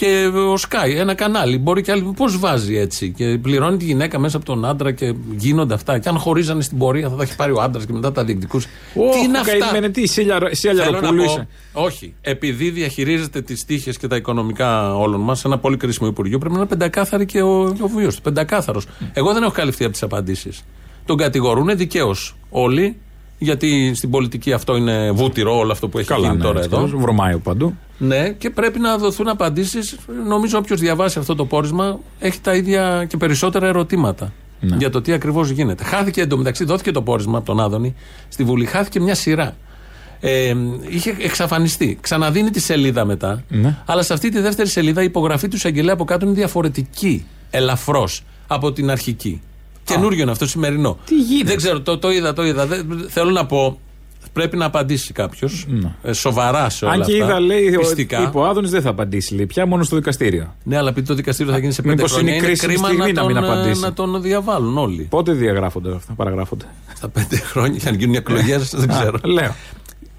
[0.00, 1.58] Και ο Sky, ένα κανάλι.
[1.58, 2.12] Μπορεί και άλλοι.
[2.16, 3.12] Πώς βάζει έτσι.
[3.12, 5.98] Και πληρώνει τη γυναίκα μέσα από τον άντρα και γίνονται αυτά.
[5.98, 8.68] Και αν χωρίζανε στην πορεία θα τα έχει πάρει ο άντρας και μετά τα διεκδικούσε.
[8.94, 10.42] Τι είναι αυτά; καημένε, τι, εσύ Θέλω
[10.74, 11.48] να Αλιαροπούλου πω, είσαι.
[11.72, 12.14] όχι.
[12.20, 16.60] Επειδή διαχειρίζεται τις τύχες και τα οικονομικά όλων μας, ένα πολύ κρίσιμο υπουργείο, πρέπει να
[16.60, 18.20] είναι πεντακάθαρη και ο, ο βίο του.
[18.22, 18.86] Πεντακάθαρος.
[19.12, 20.62] Εγώ δεν έχω καλυφθεί από τις απαντήσεις.
[21.04, 22.96] Τον κατηγορούν δικαίως όλοι,
[23.42, 26.68] γιατί στην πολιτική αυτό είναι βούτυρο όλο αυτό που έχει Καλά, γίνει ναι, τώρα έτσι
[26.72, 26.78] εδώ.
[26.82, 27.74] κι αλλιώς, Βρωμάει παντού.
[27.98, 29.96] Ναι, και πρέπει να δοθούν απαντήσεις.
[30.26, 34.76] Νομίζω όποιος διαβάσει αυτό το πόρισμα έχει τα ίδια και περισσότερα ερωτήματα Ναι.
[34.76, 35.84] για το τι ακριβώς γίνεται.
[35.84, 37.94] Χάθηκε εντωμεταξύ, δόθηκε το πόρισμα από τον Άδωνη
[38.28, 39.56] στη Βουλή, χάθηκε μια σειρά.
[40.20, 40.54] Ε,
[40.88, 41.98] είχε εξαφανιστεί.
[42.00, 43.42] Ξαναδίνει τη σελίδα μετά.
[43.48, 43.76] Ναι.
[43.86, 47.24] Αλλά σε αυτή τη δεύτερη σελίδα η υπογραφή του εισαγγελέα από κάτω είναι διαφορετική.
[47.50, 49.40] Ελαφρώς από την αρχική.
[49.94, 50.98] Καινούριο είναι αυτό σημερινό.
[51.04, 52.66] Τι γίνεται; Δεν ξέρω, το, το είδα, το είδα.
[52.66, 53.78] Δεν- θέλω να πω,
[54.32, 55.66] πρέπει να απαντήσει κάποιος.
[56.02, 57.02] Ε, σοβαρά σε όλα Ναι.
[57.02, 57.24] Αν και αυτά.
[57.26, 58.22] είδα, λέει, ο- πιστικά.
[58.22, 60.54] είπε ο Άδωνης δεν θα απαντήσει, λέει, πια μόνο στο δικαστήριο.
[60.62, 62.28] Ναι, αλλά επειδή το δικαστήριο θα γίνει σε πέντε Μήπως χρόνια.
[62.34, 63.80] είναι Είναι, κρίσιμη κρίμα στιγμή να να μην τον, ε, απαντήσει.
[63.80, 65.06] να τον διαβάλουν όλοι.
[65.10, 66.64] Πότε διαγράφονται αυτά, παραγράφονται;
[66.96, 69.18] Στα πέντε χρόνια, για να γίνουν εκλογές, δεν ξέρω.
[69.24, 69.54] Α, λέω.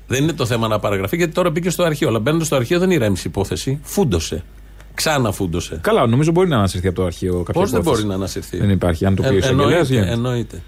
[0.08, 2.08] Δεν είναι το θέμα να παραγραφεί, γιατί τώρα μπήκε στο αρχείο.
[2.08, 3.80] Αλλά μπαίνοντας στο αρχείο δεν ηρέμησε η υπόθεση.
[3.84, 4.44] Φούντωσε.
[4.94, 5.80] Ξανά φούντωσε.
[5.82, 8.02] Καλά, νομίζω μπορεί να ανασυρθεί από το αρχείο κάποια Πώς δεν υπόθεση.
[8.02, 9.06] μπορεί να ανασυρθεί; Δεν υπάρχει.
[9.06, 10.12] Αν το πει ο Ε, εισαγγελέας, εννοείται, γίνεται.
[10.12, 10.62] εννοείται.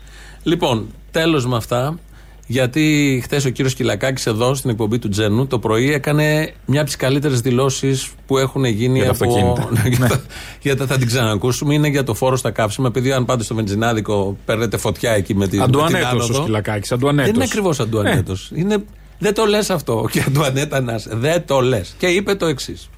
[0.44, 2.00] Λοιπόν, τέλος με αυτά.
[2.48, 6.90] Γιατί χθες ο κύριος Κυλακάκης εδώ στην εκπομπή του Τζένου το πρωί έκανε μια από
[6.90, 9.26] τις καλύτερες δηλώσεις που έχουν γίνει Για τα από.
[9.26, 9.70] αυτοκίνητα.
[9.84, 10.22] Ναι, για τα-
[10.62, 11.74] για τα- θα την ξανακούσουμε.
[11.74, 12.88] Είναι για το φόρο στα κάψιμα.
[12.88, 16.34] Επειδή αν πάτε στο βενζινάδικο παίρνετε φωτιά εκεί με, τη, με την Αντουανέτος ο άνοδο.
[16.42, 16.96] Σκυλακάκη.
[16.96, 18.52] Δεν είναι ακριβώς αντουανέτος.
[18.56, 18.78] Είναι...
[19.20, 20.06] Δεν το λες αυτό.
[20.12, 21.10] Και αντουανέτα να είσαι.
[21.14, 21.96] Δεν το λες.
[21.98, 22.90] Και είπε το εξής.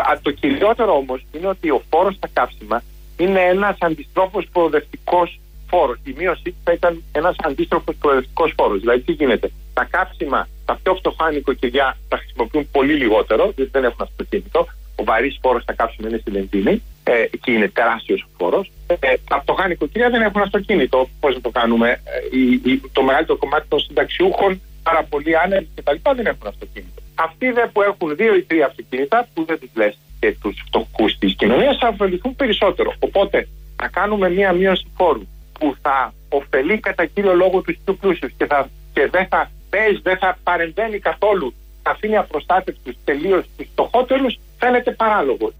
[0.00, 2.82] Α, Το κυριότερο όμως είναι ότι ο φόρος στα καύσιμα
[3.16, 5.98] είναι ένας αντιστρόφο προοδευτικός φόρος.
[6.04, 8.80] Η μείωσή του θα ήταν ένας αντίστροφος προοδευτικός φόρος.
[8.80, 13.84] Δηλαδή, τι γίνεται; Τα κάψιμα, τα πιο φτωχά νοικοκυριά τα χρησιμοποιούν πολύ λιγότερο, διότι δεν
[13.84, 14.66] έχουν αυτοκίνητο.
[14.96, 18.70] Ο βαρύς φόρος στα κάψιμα είναι στη βενζίνη ε, και είναι τεράστιος ο φόρος.
[18.86, 21.08] Ε, τα φτωχά νοικοκυριά δεν έχουν αυτοκίνητο.
[21.20, 25.70] Πώς να το κάνουμε; Ε, η- η- το μεγαλύτερο κομμάτι των συνταξιούχων, πάρα πολλοί άνεργοι
[25.74, 25.98] κτλ.
[26.16, 27.00] δεν έχουν αυτοκίνητο.
[27.14, 31.18] Αυτοί δε που έχουν δύο ή τρία αυτοκίνητα, που δεν τους λες και τους φτωχούς
[31.18, 32.90] της κοινωνίας, θα ωφεληθούν περισσότερο.
[32.98, 33.48] Οπότε
[33.82, 35.26] να κάνουμε μία μείωση φόρου
[35.58, 40.00] που θα ωφελεί κατά κύριο λόγο τους πιο πλούσιους και, θα, και δεν θα παίζει,
[40.02, 45.52] δεν θα παρεμβαίνει καθόλου, θα αφήνει απροστάτευτους τελείως τους φτωχότερους, φαίνεται παράλογο.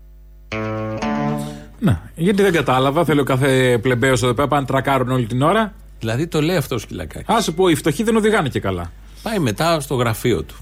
[1.78, 3.04] Να, γιατί δεν κατάλαβα.
[3.04, 5.72] Θέλω κάθε πλεμπαίος εδώ πέρα πάνε τρακάρουν όλη την ώρα.
[5.98, 7.34] Δηλαδή το λέει αυτό ο Σκυλακάκης.
[7.34, 8.92] Α σου πω, οι φτωχοί δεν οδηγάνε και καλά.
[9.22, 10.54] Πάει μετά στο γραφείο του.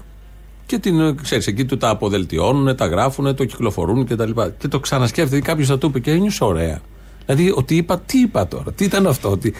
[0.65, 4.07] Και την, ξέρεις, εκεί του τα αποδελτιώνουν, τα γράφουν, το κυκλοφορούν κτλ.
[4.07, 4.49] Και, τα λοιπά.
[4.49, 6.79] και το ξανασκέφτεται, κάποιος θα του είπε και ένιωσε ωραία.
[7.25, 9.53] Δηλαδή, ότι είπα, τι είπα τώρα, τι ήταν αυτό, ότι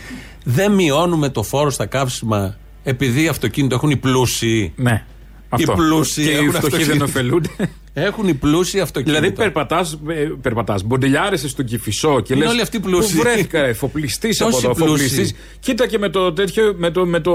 [0.43, 4.73] δεν μειώνουμε το φόρο στα καύσιμα επειδή αυτοκίνητο έχουν οι πλούσιοι.
[4.75, 5.05] Ναι.
[5.49, 5.71] Αυτό.
[5.71, 6.93] Οι πλούσιοι Και οι έχουν φτωχοί αυτοκίνητο.
[6.93, 7.49] δεν ωφελούνται.
[7.93, 9.19] Έχουν οι πλούσιοι αυτοκίνητα.
[9.19, 13.15] Δηλαδή περπατάς, ε, περπατάς, μποντιλιάρεσαι στον Κυφισό και Είναι λες όλοι αυτοί πλούσιοι.
[13.15, 15.03] Πού βρέθηκα ρε, εφοπλιστής από Τόσοι εδώ, πλούσιοι.
[15.05, 15.33] εφοπλιστής.
[15.59, 17.33] Κοίτα και με το τέτοιο, με το, με το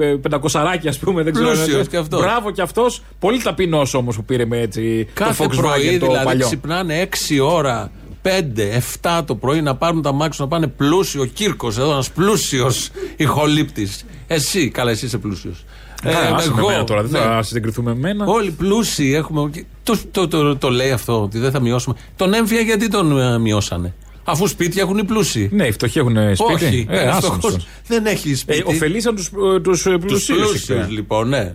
[0.00, 1.50] ε, πεντακοσαράκι ας πούμε, δεν ξέρω.
[1.50, 2.20] Πλούσιος κι αυτός.
[2.20, 3.02] Μπράβο κι αυτός.
[3.18, 6.46] Πολύ ταπεινός όμως που πήρε με έτσι Κάθε το Volkswagen πρωί το δηλαδή παλιό.
[6.46, 7.90] ξυπνάνε 6 ώρα,
[8.22, 8.28] 5,
[9.02, 11.22] 7 το πρωί να πάρουν τα μάξι να πάνε πλούσιο.
[11.22, 14.04] Ο Κύρκος εδώ, ένας πλούσιος ηχολήπτης.
[14.26, 15.64] Εσύ, καλά, εσύ είσαι πλούσιος.
[16.02, 17.26] Καλά, άσε με μένα τώρα, δεν ναι.
[17.26, 18.24] θα συγκριθούμε με μένα.
[18.26, 19.50] Όλοι πλούσιοι έχουμε.
[19.82, 21.96] Το, το, το, το λέει αυτό, ότι δεν θα μειώσουμε.
[22.16, 25.48] Τον έμφυα γιατί τον ε, μειώσανε; Αφού σπίτια έχουν οι πλούσιοι.
[25.52, 26.52] Ναι, οι φτωχοί έχουν σπίτι.
[26.64, 27.66] Όχι, ε, ένας άσον φτωχός τους.
[27.86, 28.62] δεν έχει Ε, σπίτι.
[28.66, 30.38] ωφελήσαν τους, ε, τους ε, Τους πλουσίους.
[30.38, 30.92] πλούσιους, εκεί.
[30.92, 31.54] λοιπόν, ναι.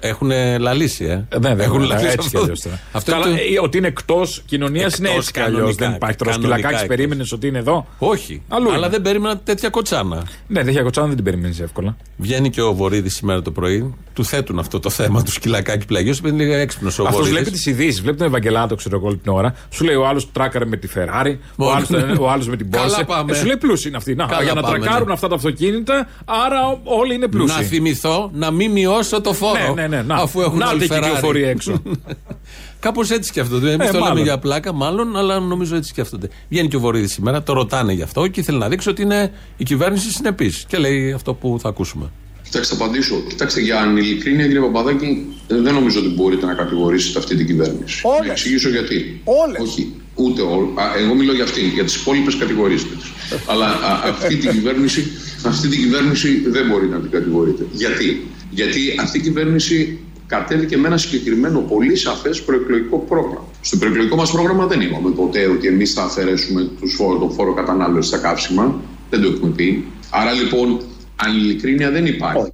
[0.00, 1.10] Έχουν λαλήσει, ε.
[1.10, 2.38] Ε, Ναι, δεν Έχουν έχουν λαλήσει έτσι κι αυτό.
[2.40, 2.80] αλλιώς τώρα.
[2.92, 5.58] Αυτό Καλά, είναι το- ε, ότι είναι εκτός κοινωνίας είναι Εκτός έτσι κι αλλιώς.
[5.58, 6.30] κανονικά, Δεν υπάρχει τώρα.
[6.30, 6.96] κανονικά Σκυλακάκι εκτός.
[6.96, 8.42] περίμενες ότι είναι εδώ; Όχι.
[8.48, 8.88] Αλλού αλλά είναι.
[8.88, 10.22] δεν περίμενα τέτοια κοτσάνα.
[10.46, 11.96] Ναι, τέτοια κοτσάνα δεν την περιμένεις εύκολα.
[12.16, 16.14] Βγαίνει και ο Βορύδης σήμερα το πρωί, του θέτουν αυτό το θέμα του σκυλακάκι πλαγιού,
[16.18, 17.34] επειδή είναι έξυπνος ο Αυτός Βορύδης.
[17.38, 19.54] βλέπει τις ειδήσεις, βλέπει τον Ευαγγελάτο, ξέρω εγώ όλη την ώρα.
[19.70, 21.90] Σου λέει ο άλλος τράκαρε με τη Ferrari, ο Μόνος.
[21.90, 23.06] άλλος ο άλλος με την Καλά Porsche.
[23.06, 23.32] πάμε.
[23.32, 24.14] Ε, σου λέει πλούσιοι είναι αυτοί.
[24.14, 25.12] Να, Καλά για να πάμε, τρακάρουν ναι.
[25.12, 27.62] αυτά τα αυτοκίνητα, άρα ο- όλοι είναι Να πλούσιοι.
[27.64, 29.44] θυμηθώ να μην μειώσω το φόρο.
[29.52, 30.02] Ναι, ναι, ναι.
[30.02, 31.00] Να, Αφού έχουν να όλοι τι Ferrari.
[31.02, 31.82] κυκλοφορεί έξω.
[32.80, 33.72] Κάπως έτσι σκέφτονται.
[33.72, 34.22] Εμείς Ε, το λέμε μάλλον.
[34.24, 36.28] για πλάκα, μάλλον, αλλά νομίζω έτσι σκέφτονται.
[36.48, 39.32] Βγαίνει και ο Βορύδης σήμερα, το ρωτάνε γι' αυτό και ήθελε να δείξει ότι είναι
[39.56, 40.64] η κυβέρνηση συνεπής.
[40.68, 42.10] Και λέει αυτό που θα ακούσουμε.
[42.42, 43.14] Κοιτάξτε, θα απαντήσω.
[43.28, 48.00] Κοιτάξτε, για ανηλικρίνεια, κύριε Παπαδάκη, ε, δεν νομίζω ότι μπορείτε να κατηγορήσετε αυτή την κυβέρνηση.
[48.04, 48.26] Όλες.
[48.26, 49.20] Να εξηγήσω γιατί.
[49.24, 49.60] Όλες.
[49.60, 50.62] Όχι, ούτε όλ.
[50.64, 51.66] Α, εγώ μιλώ για αυτήν.
[51.68, 53.10] Για τις υπόλοιπες κατηγορήστε τις.
[53.46, 55.06] Αλλά α, αυτή, την κυβέρνηση,
[55.46, 57.66] αυτή την κυβέρνηση δεν μπορείτε να την κατηγορείτε.
[57.72, 63.44] Γιατί; Γιατί αυτή η κυβέρνηση κατέβηκε με ένα συγκεκριμένο πολύ σαφές προεκλογικό πρόγραμμα.
[63.60, 67.54] Στο προεκλογικό μας πρόγραμμα δεν είπαμε ποτέ ότι εμείς θα αφαιρέσουμε τους φόρο, τον φόρο
[67.54, 68.80] κατανάλωσης στα καύσιμα.
[69.10, 69.84] Δεν το έχουμε πει.
[70.10, 70.80] Άρα λοιπόν,
[71.16, 72.52] ανηλικρίνεια δεν υπάρχει.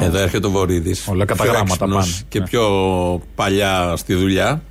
[0.00, 1.08] Εδώ έρχεται ο Βορύδης.
[1.08, 2.06] Όλα κατά γράμματα πάνε.
[2.28, 2.46] Και Ναι.
[2.46, 2.62] πιο
[3.34, 4.62] παλιά στη δουλειά.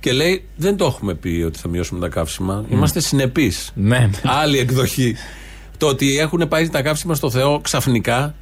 [0.00, 2.64] Και λέει: Δεν το έχουμε πει ότι θα μειώσουμε τα καύσιμα.
[2.70, 3.70] Είμαστε συνεπείς.
[3.74, 4.10] Ναι.
[4.24, 5.16] Άλλη εκδοχή.
[5.76, 8.34] Το ότι έχουν πάει τα καύσιμα στο Θεό ξαφνικά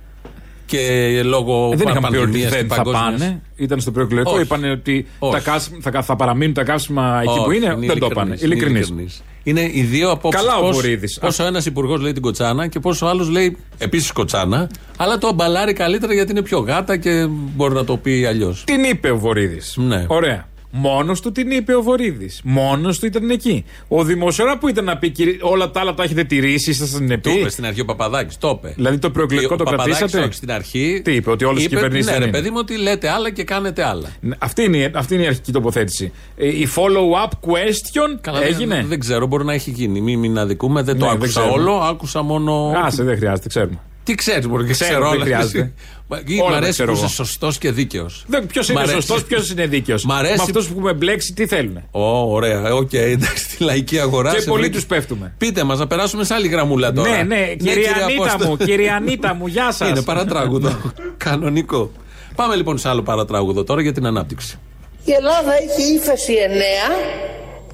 [0.68, 3.40] και λόγω Ε, δεν είχαμε πει ότι πανδημίας και δεν θα παγκόσμιας- πάνε.
[3.56, 4.30] Ήταν στο προεκλογικό.
[4.32, 4.42] Όχι.
[4.42, 5.32] Είπαν ότι Όχι.
[5.32, 7.66] τα καύσιμα, θα, θα παραμείνουν τα καύσιμα εκεί που Όχι, είναι.
[7.66, 8.34] Δεν το ειλικρινής, πάνε.
[8.34, 8.86] είναι Ειλικρινής.
[8.88, 9.22] ειλικρινής.
[9.42, 10.40] Είναι οι δύο απόψεις.
[10.40, 11.18] Καλά ο Βορύδης.
[11.18, 15.72] Πόσο ένας υπουργός λέει την κοτσάνα και πόσο άλλος λέει επίσης κοτσάνα, αλλά το αμπαλάρει
[15.72, 18.62] καλύτερα γιατί είναι πιο γάτα και μπορεί να το πει αλλιώς.
[18.66, 19.74] Την είπε ο Βορύδης.
[19.76, 20.04] Ναι.
[20.08, 20.48] Ωραία.
[20.70, 22.40] Μόνος του την είπε ο Βορύδης.
[22.44, 23.64] Μόνος του ήταν εκεί.
[23.88, 27.06] Ο δημοσιογράφο που ήταν να πει «Κύριε, όλα τα άλλα τα έχετε τηρήσει, είστε στην
[27.08, 27.30] Το επί.
[27.30, 28.38] είπε στην αρχή ο Παπαδάκης.
[28.38, 28.72] Το είπε.
[28.76, 31.00] Δηλαδή το προεκλογικό Ο το Παπαδάκης, κρατήσατε; Όχι, στην αρχή.
[31.04, 33.08] Τι είπε, ότι όλες οι είπε, κυβερνήσεις Ναι, δεν ρε είναι; παιδί μου, ότι λέτε
[33.10, 34.08] άλλα και κάνετε άλλα.
[34.20, 36.12] Ναι, Αυτή είναι, η- αυτή είναι η αρχική τοποθέτηση.
[36.36, 40.00] Ε, Η follow-up question Καλά, έγινε; Δεν, δεν ξέρω, μπορεί να έχει γίνει.
[40.00, 41.62] Μην, μην αδικούμε, δεν το Ναι, δεν άκουσα ξέρουμε.
[41.70, 41.78] όλο.
[41.80, 42.72] Άκουσα μόνο.
[42.84, 43.80] Άσε, δεν χρειάζεται, ξέρουμε.
[44.08, 45.24] Τι ξέρεις, μπορεί και Ξέρω, ξέρω δεν όλα.
[45.24, 45.72] χρειάζεται.
[46.08, 47.14] Μα- Όλα Μ' τα αρέσει ξέρω που είσαι εγώ.
[47.14, 48.24] σωστός και δίκαιος.
[48.48, 50.04] Ποιος είναι σωστός, ποιος είναι δίκαιος.
[50.04, 51.82] Μ' αρέσει- Με αυτούς που έχουμε μπλέξει, τι θέλουν.
[51.90, 54.32] Ω, ωραία, οκ, εντάξει, στη λαϊκή αγορά.
[54.32, 55.34] Και σε πολύ βρήκε- τους πέφτουμε.
[55.38, 57.10] Πείτε μας, να περάσουμε σε άλλη γραμμούλα τώρα.
[57.16, 58.48] Ναι, ναι, κυρία κύριε Ανίτα Απόστολε.
[58.48, 59.88] μου, κυρία Ανίτα μου, γεια σας.
[59.88, 60.80] Είναι παρατράγουδο.
[61.24, 61.92] Κανονικό.
[62.34, 64.58] Πάμε λοιπόν σε άλλο παρατράγουδο τώρα για την ανάπτυξη.
[65.04, 66.92] Η Ελλάδα έχει ύφεση 9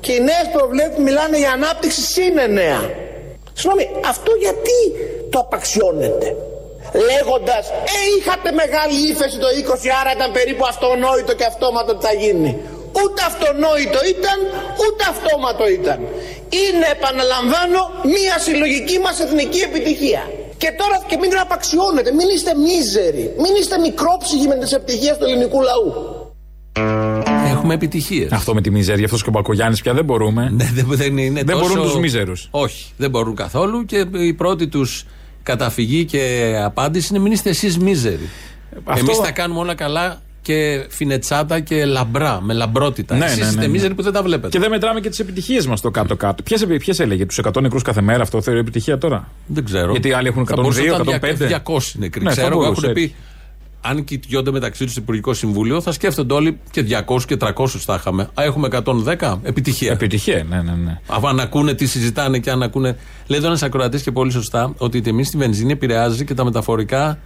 [0.01, 2.90] και οι νέες προβλέψεις μιλάνε για ανάπτυξη συν 9.
[3.57, 4.77] Συγγνώμη, αυτό γιατί
[5.35, 6.27] το απαξιώνετε.
[7.11, 7.64] Λέγοντας,
[7.97, 12.51] Ε, είχατε μεγάλη ύφεση το 20, άρα ήταν περίπου αυτονόητο και αυτόματο ότι θα γίνει.
[13.01, 14.38] Ούτε αυτονόητο ήταν,
[14.85, 15.99] ούτε αυτόματο ήταν.
[16.62, 17.81] Είναι, επαναλαμβάνω,
[18.14, 20.23] μία συλλογική μας εθνική επιτυχία.
[20.62, 25.14] Και τώρα και μην την απαξιώνετε, μην είστε μίζεροι, μην είστε μικρόψυχοι με τις επιτυχίες
[25.18, 25.87] του ελληνικού λαού.
[27.53, 28.33] Έχουμε επιτυχίες.
[28.33, 30.42] Αυτό με τη μιζέρια, αυτός και ο Μπακογιάννης πια δεν μπορούμε.
[30.51, 32.49] Ναι, δεν, δεν, είναι Δεν τόσο- μπορούν τους μίζερους.
[32.51, 35.07] Όχι, δεν μπορούν καθόλου και η πρώτη τους
[35.44, 38.28] καταφυγή και απάντηση είναι μην είστε εσείς μίζεροι.
[38.85, 43.16] Αυτό- Εμείς τα κάνουμε όλα καλά και φινετσάτα και λαμπρά, με λαμπρότητα.
[43.16, 43.68] Ναι, Εσείς ναι, ναι, είστε ναι.
[43.68, 44.48] μίζεροι που δεν τα βλέπετε.
[44.48, 46.42] Και δεν μετράμε και τις επιτυχίες μας το κάτω-κάτω.
[46.78, 49.90] Ποιες έλεγε, τους 100 νεκρούς κάθε μέρα, αυτό θεωρεί επιτυχία τώρα; Δεν ξέρω.
[49.90, 51.48] Γιατί οι άλλοι έχουν Θα μπορούσε 102, να ήταν 105.
[51.48, 52.22] 200 νεκροί.
[52.22, 53.09] Ναι, θα ξέρω, εγώ μπορούσε, έχουν έτσι.
[53.09, 53.14] πει.
[53.87, 57.94] Αν κοιτιόνται μεταξύ τους στο Υπουργικό Συμβούλιο, θα σκέφτονται όλοι και 200 και 300 θα
[57.94, 58.23] είχαμε.
[58.23, 58.68] Α, έχουμε
[59.18, 59.38] 110.
[59.42, 59.92] Επιτυχία.
[59.92, 61.01] Επιτυχία, ναι, ναι, ναι.
[61.07, 62.97] Αφού αν ακούνε τι συζητάνε και αν ακούνε.
[63.27, 66.44] Λέει εδώ ένας ακροατής και πολύ σωστά ότι η τιμή στη βενζίνη επηρεάζει και τα
[66.44, 67.18] μεταφορικά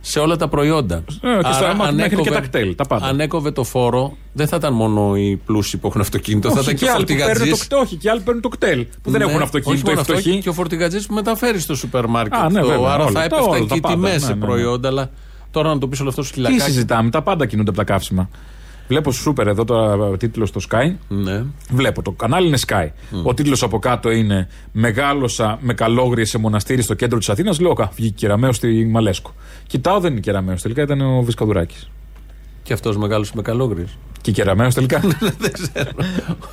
[0.00, 0.96] σε όλα τα προϊόντα.
[0.96, 1.02] Ε,
[1.42, 3.06] και στα- Άρα, μέχρι και τα κτέλ, τα πάντα.
[3.06, 6.62] αν έκοβε το φόρο, δεν θα ήταν μόνο οι πλούσιοι που έχουν αυτοκίνητο, θα Όχι,
[6.70, 7.66] ήταν και ο άλλοι που παίρνουν φορτηγατζής.
[7.66, 8.86] το, όχι, και άλλοι παίρνουν το κτέλ.
[9.02, 10.38] Που δεν Ναι, έχουν αυτοκίνητο, όχι οι μόνο αυτό, φτωχοί.
[10.40, 12.38] Και ο φορτηγατζής που μεταφέρει στο σούπερ μάρκετ.
[12.40, 14.12] Α, ναι, Το- βέβαια, άρα όλα, θα τα έπεφταν όλα, και τα οι πάντα, τιμές
[14.12, 14.46] ναι, σε ναι, ναι.
[14.46, 14.88] προϊόντα.
[14.88, 15.10] Αλλά
[15.50, 16.60] τώρα να το πεις όλο αυτό Τι σκυλακάκι.
[16.60, 18.28] συζητάμε, τα πάντα κινούνται από τα καύσιμα.
[18.88, 20.94] Βλέπω σούπερ εδώ το τίτλος στο Sky.
[21.08, 21.44] Ναι.
[21.70, 22.88] Βλέπω το κανάλι είναι Sky.
[23.22, 27.60] Ο τίτλος από κάτω είναι Μεγάλωσα με καλόγριες σε μοναστήρι στο κέντρο της Αθήνας.
[27.60, 29.34] Λέω, Κα, βγήκε κεραμαίο στη Μαλέσκο.
[29.66, 30.54] Κοιτάω, δεν είναι κεραμαίο.
[30.62, 31.76] Τελικά ήταν ο Βισκαδουράκη.
[32.68, 33.98] Και αυτός μεγάλος με καλόγριες.
[34.20, 35.00] Και κεραμαίο τελικά.
[35.38, 35.90] δεν ξέρω.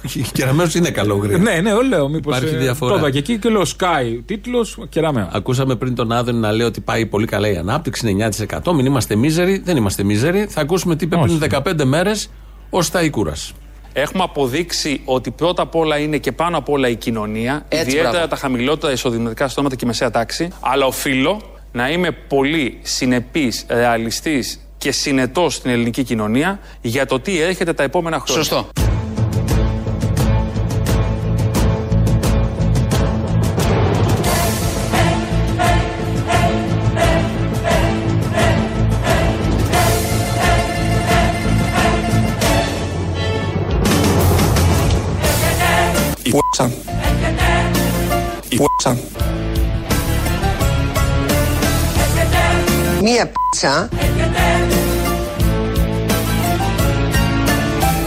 [0.06, 1.38] Όχι, κεραμένος είναι καλόγρια.
[1.38, 2.10] ναι, ναι, λέω.
[2.10, 2.38] Μήπως.
[2.38, 2.94] Υπάρχει διαφορά.
[2.94, 4.20] Το είδα και εκεί και λέω Sky.
[4.26, 5.30] Τίτλος κεραμαίο.
[5.32, 8.30] Ακούσαμε πριν τον Άδωνη να λέει ότι πάει πολύ καλά η ανάπτυξη, είναι
[8.64, 8.74] 9%.
[8.76, 9.62] Μην είμαστε μίζεροι.
[9.66, 10.46] Δεν είμαστε μίζεροι.
[10.50, 11.40] Θα ακούσουμε τι είπε πριν
[11.80, 12.30] 15 μέρες
[12.70, 13.34] ο Σταϊκούρα.
[13.94, 18.12] Έχουμε αποδείξει ότι πρώτα απ' όλα είναι και πάνω απ' όλα η κοινωνία, Έτσι, ιδιαίτερα
[18.12, 18.28] μπράβο.
[18.28, 20.48] τα χαμηλότερα εισοδηματικά στρώματα και η μεσαία τάξη.
[20.60, 27.40] Αλλά οφείλω να είμαι πολύ συνεπής, ρεαλιστής και συνετός στην ελληνική κοινωνία για το τι
[27.40, 28.44] έρχεται τα επόμενα χρόνια.
[28.44, 28.70] Σωστό.
[53.08, 53.90] Μία πίτσα.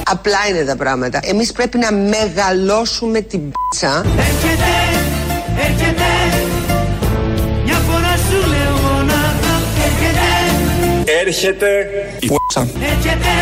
[0.04, 1.20] Απλά είναι τα πράγματα.
[1.22, 4.04] Εμείς πρέπει να μεγαλώσουμε την πίτσα.
[4.18, 4.72] Έρχεται,
[5.66, 6.10] έρχεται
[7.64, 10.26] Μια φορά σου λέω μονάχα Έρχεται,
[11.20, 11.68] Έρχεται
[12.20, 12.28] η
[12.90, 13.34] έρχεται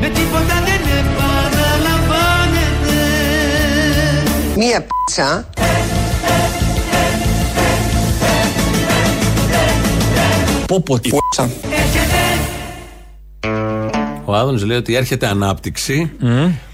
[0.00, 2.96] Με τίποτα δεν επαναλαμβάνεται
[4.56, 5.48] Μία πίτσα.
[10.68, 11.10] Πόπο τη
[14.24, 16.10] Ο Άδωνης λέει ότι έρχεται ανάπτυξη.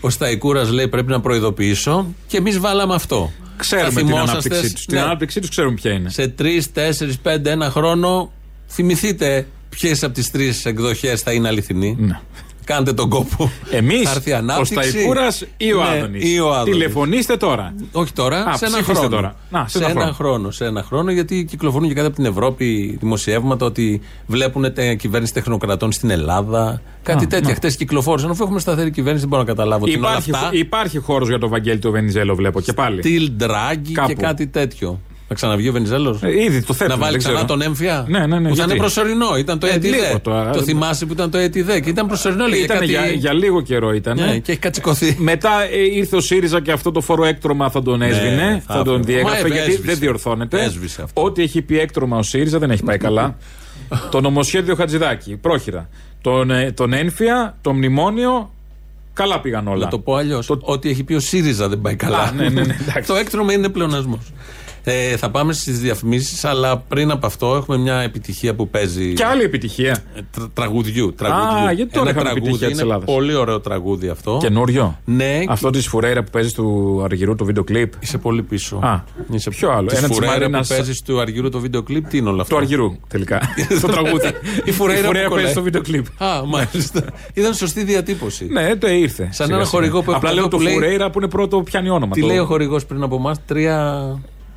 [0.00, 2.06] Ο Σταϊκούρας λέει πρέπει να προειδοποιήσω.
[2.26, 3.32] Και εμείς βάλαμε αυτό.
[3.56, 4.84] Ξέρουμε Θα την θυμόσαστε ανάπτυξή σ- τους.
[4.86, 5.02] Την ναι.
[5.02, 6.10] ανάπτυξή τους ξέρουμε ποια είναι.
[6.10, 8.32] Σε τρεις, τέσσερις, πέντε, ένα χρόνο
[8.68, 11.96] θυμηθείτε ποιες από τις τρεις εκδοχές θα είναι αληθινή.
[12.64, 13.50] Κάντε τον κόπο.
[13.70, 14.88] Εμείς, Θα έρθει η ο ανάπτυξη.
[14.88, 16.72] Σταϊκούρα ή ο Ναι, Άδωνης; ή ο Άδωνης.
[16.72, 17.74] Τηλεφωνήστε τώρα.
[17.92, 19.08] Όχι τώρα, Α, σε ένα ψηφίστε χρόνο.
[19.16, 19.34] τώρα.
[19.50, 20.50] Να, σε, ένα χρόνο.
[20.50, 25.32] Σε ένα χρόνο, γιατί κυκλοφορούν και κάτι από την Ευρώπη δημοσιεύματα ότι βλέπουν την κυβέρνηση
[25.32, 26.80] τεχνοκρατών στην Ελλάδα.
[27.02, 27.48] Κάτι Α, τέτοια.
[27.48, 27.54] να.
[27.54, 28.30] Χτες κυκλοφόρησαν.
[28.30, 30.48] Αφού έχουμε σταθερή κυβέρνηση, δεν μπορώ να καταλάβω τι είναι όλα Υπάρχει, αυτά.
[30.52, 33.00] υπάρχει χώρος για το Βαγγέλη του Βενιζέλο, βλέπω και πάλι.
[33.00, 34.14] Τιλ Ντράγκη και Κάπου.
[34.20, 35.00] κάτι τέτοιο.
[35.28, 37.48] Θα ξαναβγεί ο Βενιζέλος; Ε, ήδη το θέτουν, Να βάλει δεν ξανά ξέρω.
[37.48, 39.96] τον έμφυα; Ναι, ναι, ναι, Που ήταν γιατί; προσωρινό, ήταν το Ε, ΕΤΙΔΕ.
[39.96, 40.50] λίγο τώρα.
[40.50, 42.46] Το θυμάσαι που ήταν το ΕΤΙΔΕ και ήταν προσωρινό.
[42.46, 42.90] Λέγε Ήταν κάτι...
[42.90, 44.16] για, για λίγο καιρό ήταν.
[44.18, 45.16] Ναι, και έχει κατσικωθεί.
[45.18, 48.74] Μετά ε, ήρθε ο ΣΥΡΙΖΑ και αυτό το φόρο έκτρωμα θα τον έσβηνε, Ναι, θα,
[48.74, 49.12] θα τον έφυγε.
[49.16, 49.82] διέγραφε Μα, γιατί έσβησε.
[49.90, 50.62] δεν διορθώνεται.
[50.62, 51.22] Έσβησε αυτό.
[51.22, 53.36] Ό,τι έχει πει έκτρωμα ο ΣΥΡΙΖΑ δεν έχει πάει καλά.
[54.10, 55.88] το νομοσχέδιο Χατζηδάκη, πρόχειρα.
[56.20, 58.52] Τον, ε, τον ένφια, το μνημόνιο,
[59.12, 59.84] καλά πήγαν όλα.
[59.84, 60.50] Να το πω αλλιώς.
[60.60, 62.18] Ό,τι έχει πει ο ΣΥΡΙΖΑ δεν πάει καλά.
[62.18, 63.08] Α, ναι, ναι, ναι, εντάξει.
[63.08, 64.32] το έκτρωμα είναι πλεονασμός.
[64.86, 69.12] Ε, θα πάμε στις διαφημίσεις, αλλά πριν από αυτό έχουμε μια επιτυχία που παίζει.
[69.12, 70.02] Και άλλη επιτυχία.
[70.16, 71.66] Ε, τρα- τραγουδιού, τραγουδιού.
[71.68, 73.14] Α, γιατί τώρα Ένα είχαμε τραγούδι, επιτυχία της είναι Ελλάδας.
[73.14, 74.38] Πολύ ωραίο τραγούδι αυτό.
[74.40, 74.98] Καινούριο.
[75.04, 77.92] Ναι, Αυτό της Φουρέιρα που παίζει του Αργυρού το βίντεο κλιπ.
[78.00, 78.76] Είσαι πολύ πίσω.
[78.76, 79.00] Α,
[79.32, 82.08] Είσαι ποιο άλλο; Της Ένα της φουρέιρα που Μαρίνας- παίζεις του Αργυρού το βίντεο κλιπ,
[82.08, 83.40] τι είναι όλο αυτό; Του Αργυρού τελικά.
[83.82, 84.30] το τραγούδι.
[84.64, 85.50] Η φουρέιρα, που παίζει κολλάει.
[85.50, 86.06] στο βίντεο κλιπ.
[86.22, 87.04] Α, μάλιστα.
[87.34, 88.46] Ήταν σωστή διατύπωση.
[88.46, 89.22] Ναι, το ήρθε.
[89.22, 89.64] Σαν Σιγά ένα σιγά.
[89.66, 92.12] χορηγό που Απλά έχουμε λέω εδώ το που λέει- Φουρέιρα που είναι πρώτο πιάνει όνομα.
[92.14, 94.02] Τι το- λέει ο χορηγός πριν από εμάς, τρία.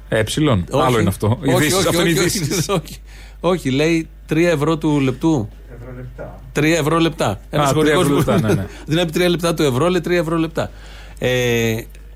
[0.09, 0.23] Ε,
[0.71, 1.37] άλλο είναι αυτό.
[1.41, 2.69] Όχι, Ειδήσεις, όχι, αυτό είναι όχι, ειδήσεις.
[2.69, 2.99] όχι, όχι.
[3.39, 5.49] Όχι, λέει 3 ευρώ του λεπτού.
[6.55, 7.39] 3 ευρώ λεπτά.
[7.49, 8.31] Ένας Α, τρία χορηγό ευρώ που.
[8.31, 8.65] λεπτά, ναι, ναι.
[8.85, 10.71] Δεν είναι 3 λεπτά του ευρώ, λέει 3 ευρώ λεπτά.
[11.19, 11.75] Ε,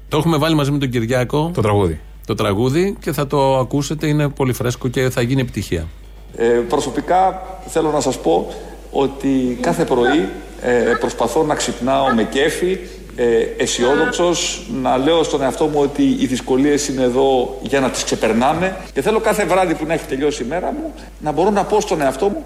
[0.09, 1.51] το έχουμε βάλει μαζί με τον Κυριάκο.
[1.53, 1.99] Το τραγούδι.
[2.25, 5.87] Το τραγούδι και θα το ακούσετε, είναι πολύ φρέσκο και θα γίνει επιτυχία.
[6.35, 8.53] Ε, προσωπικά θέλω να σας πω
[8.91, 10.29] ότι κάθε πρωί
[10.61, 12.77] ε, προσπαθώ να ξυπνάω με κέφι,
[13.15, 13.23] ε,
[13.57, 18.77] αισιόδοξος, να λέω στον εαυτό μου ότι οι δυσκολίες είναι εδώ για να τις ξεπερνάμε
[18.93, 21.81] και θέλω κάθε βράδυ που να έχει τελειώσει η μέρα μου να μπορώ να πω
[21.81, 22.45] στον εαυτό μου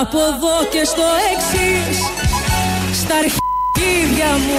[0.00, 1.98] Από εδώ και στο εξής
[3.00, 4.58] Στα αρχίδια μου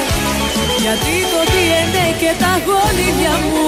[0.84, 3.68] Γιατί το DNA και τα γόνιδια μου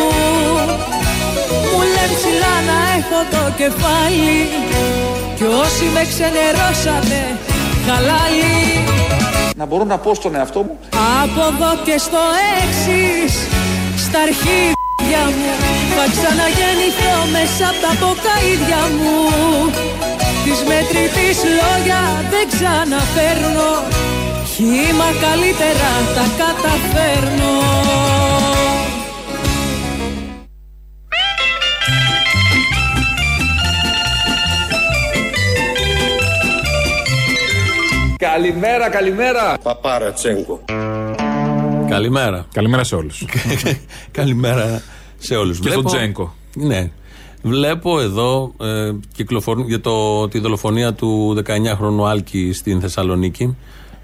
[1.72, 4.40] Μου λένε ψηλά να έχω το κεφάλι
[5.36, 7.20] Κι όσοι με ξενερώσατε
[7.88, 8.97] χαλάλι
[9.58, 10.80] να μπορώ να πω στον εαυτό μου.
[11.24, 12.22] Από εδώ και στο
[12.58, 13.34] εξής
[14.06, 15.52] Στα αρχίδια μου
[15.98, 19.18] Θα ξαναγεννηθώ μέσα από τα ποκαίδια μου.
[20.46, 23.72] Της μετρητής λόγια δεν ξαναφέρνω
[24.54, 28.07] Χήμα καλύτερα τα καταφέρνω
[38.34, 40.62] Καλημέρα, καλημέρα Παπάρα Τσέγκο.
[41.90, 42.46] Καλημέρα.
[42.54, 43.26] Καλημέρα σε όλους.
[44.12, 44.82] Καλημέρα
[45.18, 45.60] σε όλους.
[45.60, 46.34] Και στον Τζέγκο.
[46.56, 46.92] Ναι.
[47.42, 53.58] Βλέπω εδώ ε, κυκλοφορούν για το, τη δολοφονία του 19χρονου Άλκη στην Θεσσαλονίκη.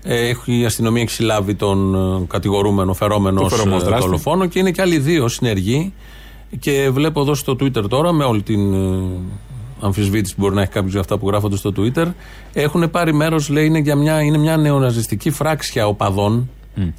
[0.03, 4.05] Ε, έχει η αστυνομία έχει συλλάβει τον ε, κατηγορούμενο φερόμενο Το ως, φερόμενο ε, δράστη.
[4.05, 5.93] δολοφόνο και είναι και άλλοι δύο συνεργοί.
[6.59, 9.03] Και βλέπω εδώ στο Twitter τώρα, με όλη την ε,
[9.83, 12.05] αμφισβήτηση που μπορεί να έχει κάποιος για αυτά που γράφονται στο Twitter,
[12.53, 16.49] έχουν πάρει μέρος, λέει, είναι, για μια, είναι μια νεοναζιστική φράξια οπαδών,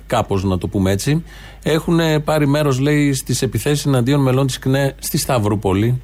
[0.06, 1.24] κάπως να το πούμε έτσι.
[1.62, 6.00] Έχουν πάρει μέρος, λέει, στις επιθέσεις εναντίον μελών της ΚΝΕ στη Σταυρούπολη.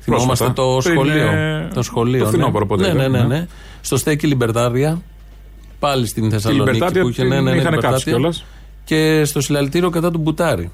[0.00, 1.26] Θυμόμαστε το Πριν, σχολείο.
[1.30, 2.18] ε, το σχολείο.
[2.18, 2.30] το ναι.
[2.30, 3.26] φθινόπωρο πότε ναι, ναι, ήταν, ναι, ναι.
[3.38, 3.46] ναι.
[3.80, 5.02] Στο στέκι Λιμπερτάρια.
[5.78, 7.20] Πάλι στην Θεσσαλονίκη Λιμπερτάρια που είχε.
[7.22, 8.14] την Ναι, ναι, ναι, είχαν κάψει Λιμπερτάρια.
[8.14, 8.44] κιόλας.
[8.84, 10.70] Και στο συλλαλητήριο κατά του Μπουτάρη.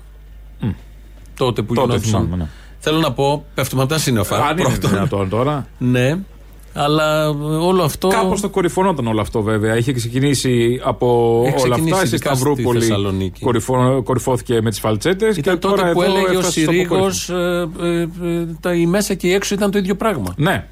[1.37, 2.21] Τότε που Τότε γινόντουσαν.
[2.25, 2.49] θυμάμαι, ναι.
[2.83, 4.37] Θέλω να πω, πέφτουμε από τα σύννεφα.
[4.47, 4.91] Αν είναι πρώτον.
[4.91, 5.67] δυνατόν τώρα.
[5.79, 6.19] Ναι,
[6.75, 7.29] αλλά
[7.61, 8.09] όλο αυτό.
[8.09, 9.77] Κάπως το κορυφωνόταν όλο αυτό βέβαια.
[9.77, 12.07] Είχε ξεκινήσει από Έχει όλα ξεκινήσει αυτά.
[12.07, 13.41] Στη ειδικά στη Σταυρούπολη Θεσσαλονίκη.
[13.45, 15.37] κορυφω- κορυφώθηκε με τις φαλτσέτες.
[15.37, 17.31] Ήταν τότε που έλεγε ο Συρίγος
[18.61, 20.35] τα η μέσα και η έξω ήταν το ίδιο πράγμα.
[20.37, 20.67] Ναι.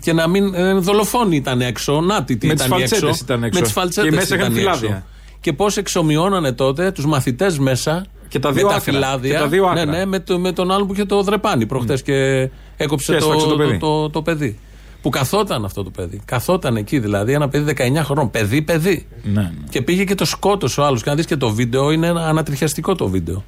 [0.00, 0.54] Και να μην.
[0.54, 2.00] Ε, δολοφόνοι ήταν έξω.
[2.00, 2.94] Να τι, τις Με ήταν τις η έξω.
[2.96, 3.58] φαλτσέτες ήταν έξω.
[3.58, 4.76] Με τις φαλτσέτε Και μέσα είχαν ήταν η έξω.
[4.78, 5.06] φυλάδια.
[5.40, 8.92] Και πώς εξομοιώνανε τότε τους μαθητές μέσα Και τα με δύο τα άκρα.
[8.92, 9.32] φυλάδια.
[9.32, 9.84] Και τα δύο άκρα.
[9.84, 13.18] Ναι, ναι, με, το, με τον άλλον που είχε το δρεπάνι προχτές και έκοψε Και
[13.18, 13.78] το, έσφαξε το το, παιδί.
[13.78, 14.58] το, το παιδί.
[15.02, 16.20] Που καθόταν αυτό το παιδί.
[16.24, 18.30] Καθόταν εκεί δηλαδή, ένα παιδί 19 χρόνων.
[18.30, 19.06] Παιδί, παιδί.
[19.22, 19.50] Ναι, ναι.
[19.70, 21.02] Και πήγε και το σκότωσε ο άλλος.
[21.02, 23.44] Και να δεις και το βίντεο, είναι ένα ανατριχιαστικό το βίντεο.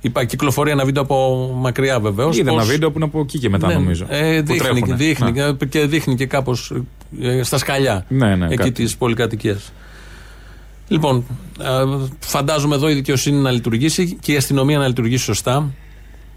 [0.00, 2.38] Είπα, κυκλοφορεί ένα βίντεο από μακριά βεβαίως.
[2.38, 4.06] Είδα ένα βίντεο που είναι από εκεί και μετά νομίζω.
[4.08, 4.94] Ε, που δείχνει, τρέχουνε.
[4.94, 5.52] δείχνει, Ναι.
[5.68, 6.72] και δείχνει και κάπως
[7.42, 8.70] στα σκαλιά Ναι, ναι, εκεί κάτι.
[8.72, 9.72] της πολυκατοικίας.
[10.90, 11.24] Λοιπόν,
[11.60, 15.70] ε, φαντάζομαι εδώ η δικαιοσύνη να λειτουργήσει και η αστυνομία να λειτουργήσει σωστά.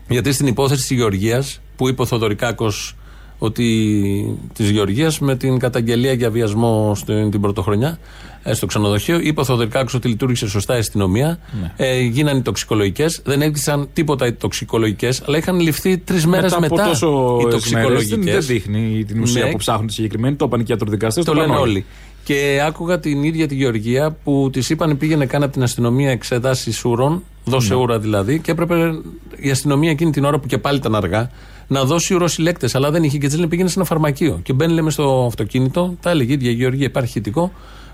[0.09, 2.95] Γιατί στην υπόθεση της Γεωργίας, που είπε ο Θοδωρικάκος
[3.37, 7.99] ότι της Γεωργίας με την καταγγελία για βιασμό στην την πρωτοχρονιά
[8.43, 11.39] ε, στο ξενοδοχείο, είπε ο Θοδωρικάκος ότι λειτουργήσε σωστά η αστυνομία.
[11.75, 13.21] Ε, γίνανε οι τοξικολογικές.
[13.25, 17.53] Δεν έδειξαν τίποτα οι τοξικολογικές, αλλά είχαν ληφθεί τρεις μέρες μετά, από τόσο οι μέρες
[17.53, 18.15] τοξικολογικέ.
[18.15, 19.51] δεν, δεν δείχνει την ουσία Ναι.
[19.51, 20.35] που ψάχνουν οι συγκεκριμένοι.
[20.35, 21.25] Το είπαν και οι ιατροδικαστές.
[21.25, 21.85] Το λένε όλοι.
[22.23, 26.87] Και άκουγα την ίδια τη Γεωργία που της είπαν πήγαινε καν από την αστυνομία εξετάσει
[26.87, 27.79] ούρων, δώσε Ναι.
[27.79, 28.91] ούρα δηλαδή, και έπρεπε
[29.35, 31.29] η αστυνομία εκείνη την ώρα που και πάλι ήταν αργά
[31.67, 32.75] να δώσει ουροσυλλέκτες.
[32.75, 34.39] Αλλά δεν είχε και της λένε πήγαινε σε ένα φαρμακείο.
[34.43, 37.51] Και μπαίνει, λέμε, στο αυτοκίνητο, τα έλεγε η ίδια η Γεωργία, υπάρχει ηχητικό,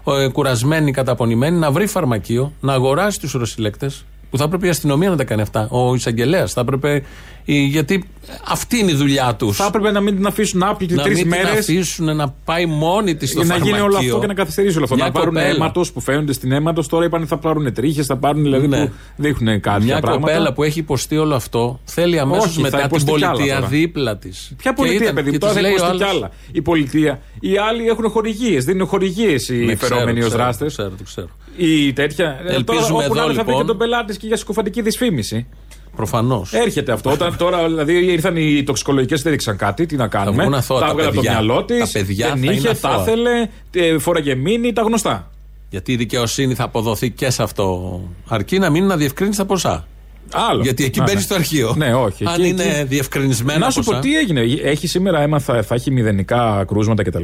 [0.08, 5.10] ε, κουρασμένη, καταπονημένη, να βρει φαρμακείο, να αγοράσει τους ουροσυλλέκτες, που θα έπρεπε η αστυνομία
[5.10, 5.68] να τα κάνει αυτά.
[5.72, 7.04] Ο εισαγγελέας θα έπρεπε.
[7.46, 8.04] η- γιατί
[8.48, 9.58] αυτή είναι η δουλειά τους.
[9.58, 11.60] Θα έπρεπε να μην την αφήσουν άπλητη Να τρεις μην την μέρες.
[11.60, 13.76] αφήσουν να πάει μόνη της στο Για να φαρμακείο.
[13.78, 14.96] γίνει όλο αυτό και να καθυστερήσει όλο αυτό.
[14.96, 15.50] Μια να πάρουν κοπέλα.
[15.56, 16.88] αίματος που φαίνονται στην αίματος.
[16.88, 18.86] Τώρα είπαν θα πάρουν τρίχες, θα πάρουν δηλαδή Ναι.
[18.86, 20.32] που δείχνουν κάποια Μια πράγματα.
[20.32, 23.32] κοπέλα που έχει υποστεί όλο αυτό θέλει αμέσως Όχι, θα μετά την υποστεί κι άλλα
[23.34, 23.68] πολιτεία τώρα.
[23.68, 24.52] δίπλα της.
[24.58, 26.32] Ποια πολιτεία, παιδί μου, τώρα θα υποστεί κι άλλα.
[26.52, 27.20] Η πολιτεία.
[27.40, 28.66] Οι άλλοι έχουν χορηγίες.
[28.66, 30.80] Δίνουν χορηγίες οι φερόμενοι ως δράστες.
[31.60, 31.88] Το ξέρω, το ξέρω.
[31.88, 32.40] Ή τέτοια.
[32.46, 34.38] Ε, Ελπίζουμε τώρα, όπου εδώ, να είναι, θα βρει λοιπόν- και τον πελάτη και για
[34.38, 35.48] συκοφαντική δυσφήμιση.
[35.96, 36.54] Προφανώς.
[36.54, 37.12] Έρχεται αυτό.
[37.12, 39.86] Όταν τώρα δηλαδή ήρθαν οι τοξικολογικές, δεν έδειξαν κάτι.
[39.86, 41.40] Τι να κάνουμε; βγουν αθώα τα τα έβγαλε από το παιδιά.
[41.42, 41.78] μυαλό της.
[41.92, 43.02] Τα παιδιά Δεν θα είναι είχε, τα αθώα.
[43.02, 43.48] ήθελε.
[43.74, 45.32] ε, Φόραγε μήνυ, τα γνωστά.
[45.70, 48.02] Γιατί η δικαιοσύνη θα αποδοθεί και σε αυτό.
[48.28, 49.88] Αρκεί να μείνει να διευκρίνεις τα ποσά.
[50.50, 50.62] Άλλο.
[50.64, 51.22] Γιατί εκεί Α, μπαίνει ναι.
[51.24, 51.74] στο αρχείο.
[51.78, 52.26] Ναι, όχι.
[52.26, 53.96] Αν Εκεί- είναι εκεί- διευκρινισμένα Να σου ποσά.
[53.98, 57.24] πω τι έγινε; Έχει σήμερα έμαθα, θα έχει μηδενικά κρούσματα κτλ.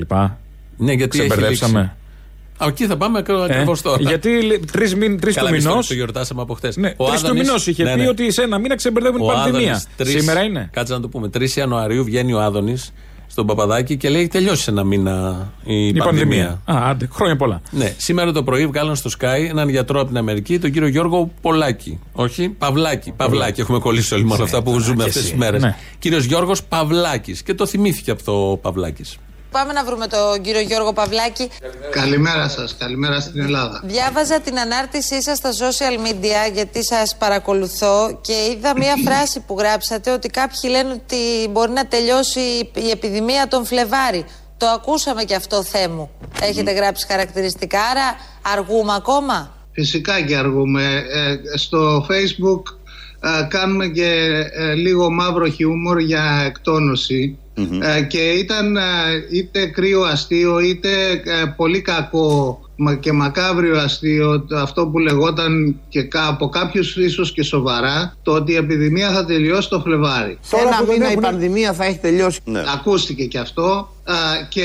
[0.77, 1.95] Ναι, γιατί έχει Ξεμπερδέψαμε.
[2.59, 2.63] Λήξει.
[2.63, 3.97] Α, εκεί θα πάμε ακριβώς Ε, τώρα.
[4.01, 5.87] γιατί τρεις του Καλά, εμείς μηνός.
[5.87, 6.71] Το γιορτάσαμε από χτε.
[6.75, 9.83] Ναι, τρεις του μηνός είχε πει ότι σε ένα μήνα ξεμπερδεύουν την πανδημία.
[10.01, 10.69] Σήμερα είναι.
[10.73, 11.29] Κάτσε να το πούμε.
[11.37, 12.93] 3 Ιανουαρίου βγαίνει ο Άδωνης
[13.27, 16.59] στον Παπαδάκη και λέει: Έχει τελειώσει σε ένα μήνα η, Η πανδημία.
[16.65, 16.83] πανδημία.
[16.85, 17.61] Α, άντε, χρόνια πολλά.
[17.71, 21.31] Ναι, σήμερα το πρωί βγάλαν στο Sky έναν γιατρό από την Αμερική, τον κύριο Γιώργο
[21.41, 21.99] Πολάκη.
[22.11, 23.11] Όχι, Παυλάκη.
[23.17, 25.31] Παυλάκη, έχουμε κολλήσει όλοι με όλα αυτά που ζούμε και αυτές εσύ.
[25.31, 25.61] τι μέρες.
[25.61, 25.75] Ναι.
[25.99, 27.43] Κύριος Γιώργος Παυλάκης.
[27.43, 29.17] Και το θυμήθηκε αυτό ο Παυλάκης.
[29.57, 31.49] Πάμε να βρούμε τον κύριο Γιώργο Παυλάκη.
[31.91, 33.81] Καλημέρα σας, καλημέρα στην Ελλάδα.
[33.83, 39.55] Διάβαζα την ανάρτησή σας στα social media γιατί σας παρακολουθώ και είδα μία φράση που
[39.59, 42.39] γράψατε ότι κάποιοι λένε ότι μπορεί να τελειώσει
[42.73, 44.25] η επιδημία τον Φλεβάρι.
[44.57, 46.09] Το ακούσαμε και αυτό θέμου.
[46.41, 51.03] Έχετε γράψει χαρακτηριστικά, άρα αργούμε ακόμα; Φυσικά και αργούμε.
[51.09, 52.63] Ε, στο facebook
[53.19, 54.09] ε, κάνουμε και
[54.53, 57.37] ε, λίγο μαύρο χιούμορ για εκτόνωση
[57.97, 58.81] Ε, και ήταν ε,
[59.31, 65.79] είτε κρύο αστείο είτε ε, πολύ κακό μα- και μακάβριο αστείο το- αυτό που λεγόταν
[65.89, 70.37] και κα- από κάποιους ίσως και σοβαρά το ότι η επιδημία θα τελειώσει το Φλεβάρι.
[70.41, 72.39] Σε ένα μήνα η πανδημία θα έχει τελειώσει.
[72.73, 74.13] Ακούστηκε και αυτό α,
[74.49, 74.63] και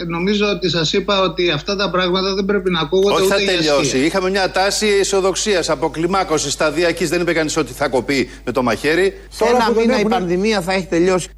[0.00, 3.34] ε, νομίζω ότι σας είπα ότι αυτά τα πράγματα δεν πρέπει να ακούγονται Όχι, ούτε
[3.34, 3.80] θα για τελειώσει.
[3.80, 4.04] αστεία.
[4.04, 7.04] Είχαμε μια τάση αισιοδοξία, αποκλιμάκωσης σταδιακή.
[7.06, 9.14] Δεν είπε κανείς ότι θα κοπεί με το μαχαίρι.
[9.30, 11.28] Σε ένα μήνα η πανδημία θα έχει τελειώσει.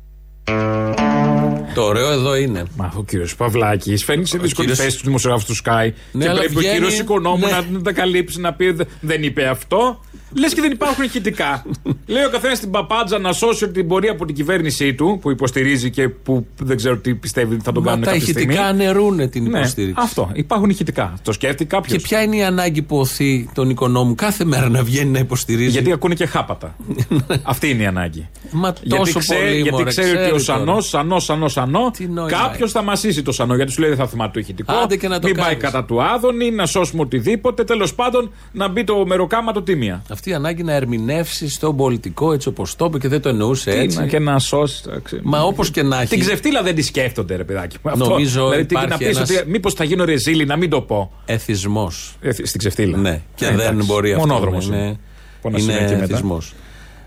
[1.75, 2.63] Το ωραίο εδώ είναι.
[2.77, 5.89] Μα ο κύριος Παυλάκης φέρνει σε δύσκολη κύριος- θέση του δημοσιογράφου του Sky.
[6.13, 7.51] Ναι, και αλλά πρέπει βγαίνει- ο κύριος Οικονόμου ναι.
[7.51, 10.01] να, να τα καλύψει, να πει «Δε- δεν είπε αυτό.
[10.39, 11.65] Λες και δεν υπάρχουν ηχητικά.
[12.07, 15.91] Λέει ο καθένας την παπάντζα να σώσει την πορεία από την κυβέρνησή του, που υποστηρίζει
[15.91, 18.43] και που δεν ξέρω τι πιστεύει ότι θα τον Μα κάνουν τα κάποια στιγμή.
[18.43, 20.03] ηχητικά αναιρούν την Ναι, υποστήριξη.
[20.05, 20.31] αυτό.
[20.33, 21.15] Υπάρχουν ηχητικά.
[21.23, 21.97] Το σκέφτηκε κάποιος.
[22.03, 25.71] Και ποια είναι η ανάγκη που οθεί τον οικονόμου κάθε μέρα να βγαίνει να υποστηρίζει;
[25.71, 26.77] Γιατί ακούνε και χάπατα.
[27.43, 28.29] Αυτή είναι η ανάγκη.
[28.51, 30.59] Μα Γιατί τόσο ξέρει, πολύ, γιατί μωρέ, ξέρει ότι ξέρει ο τώρα.
[30.59, 33.55] Σανός, Σανός, Σανός, Σανό, νόημα κάποιος θα μασίσει το Σανό.
[33.55, 34.73] Γιατί σου λέει δεν θα θυμάται το ηχητικό.
[34.73, 35.63] Άντε και να το μην πάει κάνεις.
[35.63, 37.65] κατά του Άδωνη, να σώσουμε οτιδήποτε.
[37.65, 40.03] Τέλος πάντων να μπει το μεροκάματο τίμια.
[40.25, 43.71] Αυτή η ανάγκη να ερμηνεύσει στον πολιτικό έτσι όπως το είπε και δεν το εννοούσε
[43.71, 43.99] Τι έτσι.
[43.99, 44.83] να- και να σώσει.
[44.87, 45.21] εντάξει.
[45.23, 46.07] Μα όπως και να έχει.
[46.09, 47.91] Την ξεφτύλα δεν τη σκέφτονται, ρε παιδάκι μου.
[47.91, 50.71] Αυτό, Νομίζω δηλαδή, τι υπάρχει να πεις ένας- ότι μήπως θα γίνω ρεζίλη, να μην
[50.71, 51.13] το πω.
[51.27, 52.17] Εθισμός.
[52.21, 52.97] Ε, στην ξεφτύλα.
[52.99, 53.87] Ναι, και Ε, δεν εντάξει.
[53.87, 54.27] μπορεί αυτό.
[54.27, 54.85] Μονόδρομος να είναι.
[54.87, 54.99] είναι.
[55.41, 56.13] Πού να σημαίνει Είναι και μετά.
[56.13, 56.55] εθισμός.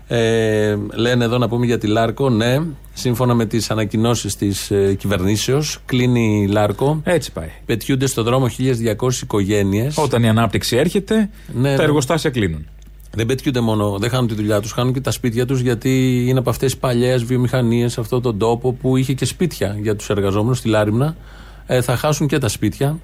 [0.08, 2.58] Ε, λένε εδώ να πούμε για τη Λάρκο, ναι.
[2.92, 7.00] Σύμφωνα με τις ανακοινώσεις της ε, κυβερνήσεως, κλείνει η Λάρκο.
[7.04, 7.50] Έτσι πάει.
[7.66, 9.96] Πετιούνται στο δρόμο 1200 οικογένειες.
[9.98, 11.16] Όταν η ανάπτυξη έρχεται,
[11.54, 11.82] Ναι, τα ναι.
[11.82, 12.66] εργοστάσια κλείνουν.
[13.16, 16.38] Δεν πετιούνται μόνο, δεν χάνουν τη δουλειά τους, χάνουν και τα σπίτια τους γιατί είναι
[16.38, 20.10] από αυτές τις παλιές βιομηχανίες, σε αυτόν τον τόπο που είχε και σπίτια για τους
[20.10, 21.16] εργαζόμενους στη Λάριμνα.
[21.66, 22.98] Ε, θα χάσουν και τα σπίτια.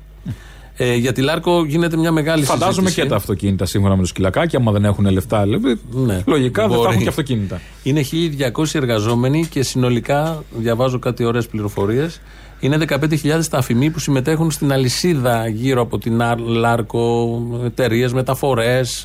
[0.76, 3.00] Ε, για τη Λάρκο γίνεται μια μεγάλη Φαντάζομαι συζήτηση.
[3.02, 5.46] και τα αυτοκίνητα σύμφωνα με το σκυλακάκι, άμα δεν έχουν λεφτά.
[5.46, 5.60] λέει,
[5.90, 6.88] Ναι, λογικά δεν θα μπορεί.
[6.90, 7.60] έχουν και αυτοκίνητα.
[7.82, 12.20] Είναι 1.200 εργαζόμενοι και συνολικά, διαβάζω κάτι ωραίες πληροφορίες,
[12.62, 19.04] είναι 15.000 τα αφημοί που συμμετέχουν στην αλυσίδα γύρω από την Αρ- Λάρκο, εταιρείες, μεταφορές.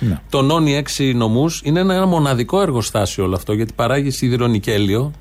[0.00, 0.18] Ναι.
[0.30, 1.60] Τονώνει έξι νομούς.
[1.64, 5.12] Είναι ένα, ένα μοναδικό εργοστάσιο όλο αυτό γιατί παράγει σιδηρονικέλιο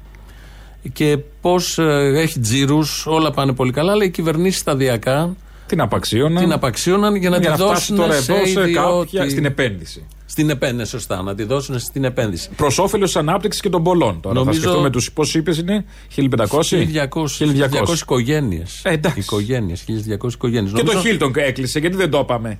[0.93, 1.77] και πώς
[2.15, 5.35] έχει τζίρους, όλα πάνε πολύ καλά, αλλά οι κυβερνήσεις σταδιακά
[5.65, 6.43] Την απαξίωναν.
[6.43, 8.73] την απαξίωναν για να για τη να φτάσει δώσουν τώρα σε εδώ σε ιδιώτη.
[9.11, 10.05] κάποια, στην επένδυση.
[10.30, 11.21] Στην επένδυση, σωστά.
[11.21, 12.49] Να τη δώσουν στην επένδυση.
[12.55, 14.19] Προς όφελος της ανάπτυξης και των πολλών.
[14.21, 15.11] Τώρα Νομίζω- θα σκεφτούμε τους.
[15.11, 16.78] Πώ είπες είναι, 1500.
[16.78, 18.82] 1200, 1200 οικογένειες.
[18.84, 19.19] Ε, εντάξει.
[19.19, 20.73] Οικογένειες, 1200 οικογένειες.
[20.73, 22.59] Και το Χίλτον έκλεισε, γιατί δεν το είπαμε.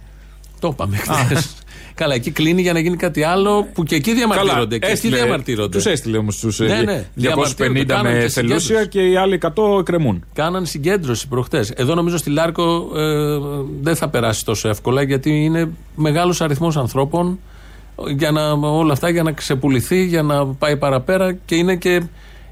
[0.60, 1.56] Το είπαμε χθες.
[1.94, 4.78] Καλά, εκεί κλείνει για να γίνει κάτι άλλο που και εκεί διαμαρτύρονται.
[4.78, 5.78] και εκεί διαμαρτύρονται.
[5.78, 8.88] Τους έστειλε όμως τους Ναι, ναι, διαμαρτύρονται, 250 κάναν με και θελούσια συγκέντρωση.
[8.90, 10.24] και οι άλλοι 100 κρεμούν.
[10.34, 11.70] Κάναν συγκέντρωση προχτές.
[11.70, 13.38] Εδώ νομίζω στη Λάρκο ε,
[13.82, 17.40] δεν θα περάσει τόσο εύκολα γιατί είναι μεγάλος αριθμός ανθρώπων
[18.18, 22.02] για να, όλα αυτά για να ξεπουληθεί, για να πάει παραπέρα και είναι και.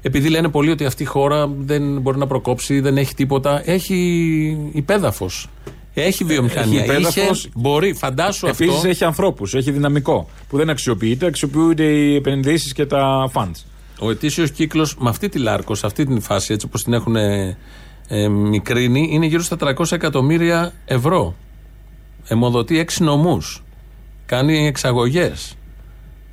[0.02, 4.58] Επειδή λένε πολλοί ότι αυτή η χώρα δεν μπορεί να προκόψει, δεν έχει τίποτα, έχει
[4.72, 5.48] υπέδαφος.
[5.94, 6.82] Έχει βιομηχανία.
[6.82, 7.38] Έχει υπέδαφος.
[7.38, 8.64] Είχε- μπορεί, φαντάσου αυτό.
[8.64, 11.26] Επίση έχει ανθρώπους, έχει δυναμικό που δεν αξιοποιείται.
[11.26, 13.64] Αξιοποιούνται οι επενδύσεις και τα funds.
[14.00, 17.16] Ο ετήσιος κύκλος με αυτή τη Λάρκος, σε αυτή την φάση, έτσι όπως την έχουν
[17.16, 17.56] ε,
[18.08, 21.34] ε, μικρύνει, είναι γύρω στα 300 εκατομμύρια ευρώ.
[22.28, 23.62] Εμοδοτεί έξι νομούς.
[24.26, 25.54] Κάνει εξαγωγές.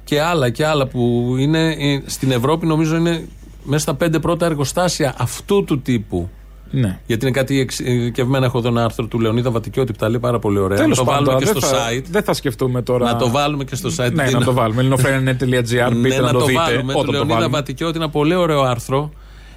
[0.03, 3.27] Και άλλα και άλλα που είναι ε, στην Ευρώπη, νομίζω είναι
[3.63, 6.29] μέσα στα πέντε πρώτα εργοστάσια αυτού του τύπου.
[6.71, 6.99] Ναι.
[7.05, 8.45] Γιατί είναι κάτι εξειδικευμένο.
[8.45, 10.77] Έχω εδώ ένα άρθρο του Λεωνίδα Βατικιώτη που τα λέει πάρα πολύ ωραία.
[10.77, 12.03] Τέλος να το πάντων, βάλουμε και δεν στο θα, site.
[12.09, 13.05] δεν θα σκεφτούμε τώρα.
[13.05, 14.11] Να το βάλουμε και στο site.
[14.13, 14.79] Ναι, Τι να το βάλουμε.
[14.81, 15.89] ελληνοφρένε.gr.
[15.91, 16.59] ναι, Μπείτε να να το το δείτε.
[16.59, 16.93] βάλουμε.
[16.93, 17.57] Του Όταν το Λεωνίδα βάλουμε.
[17.57, 19.11] Βατικιώτη ένα πολύ ωραίο άρθρο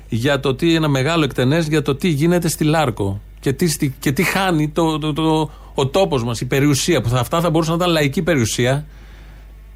[0.08, 3.94] για το τι ένα μεγάλο εκτενές για το τι γίνεται στη Λάρκο και τι, στη-
[3.98, 7.50] και τι χάνει το, το, το, ο τόπος μας, η περιουσία που θα, αυτά θα
[7.50, 8.86] μπορούσαν να ήταν λαϊκή περιουσία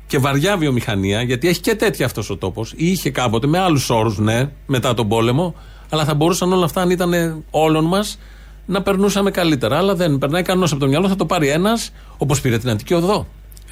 [0.07, 2.73] και βαριά βιομηχανία, γιατί έχει και τέτοια αυτός ο τόπος.
[2.77, 5.55] Είχε κάποτε με άλλους όρους, ναι, μετά τον πόλεμο,
[5.91, 8.19] αλλά θα μπορούσαν όλα αυτά αν ήταν όλων μας
[8.67, 9.79] να περνούσαμε καλύτερα.
[9.79, 12.95] Αλλά δεν περνάει κανένας από το μυαλό, θα το πάρει ένας, όπως πήρε την Αντική
[12.95, 13.27] Οδό.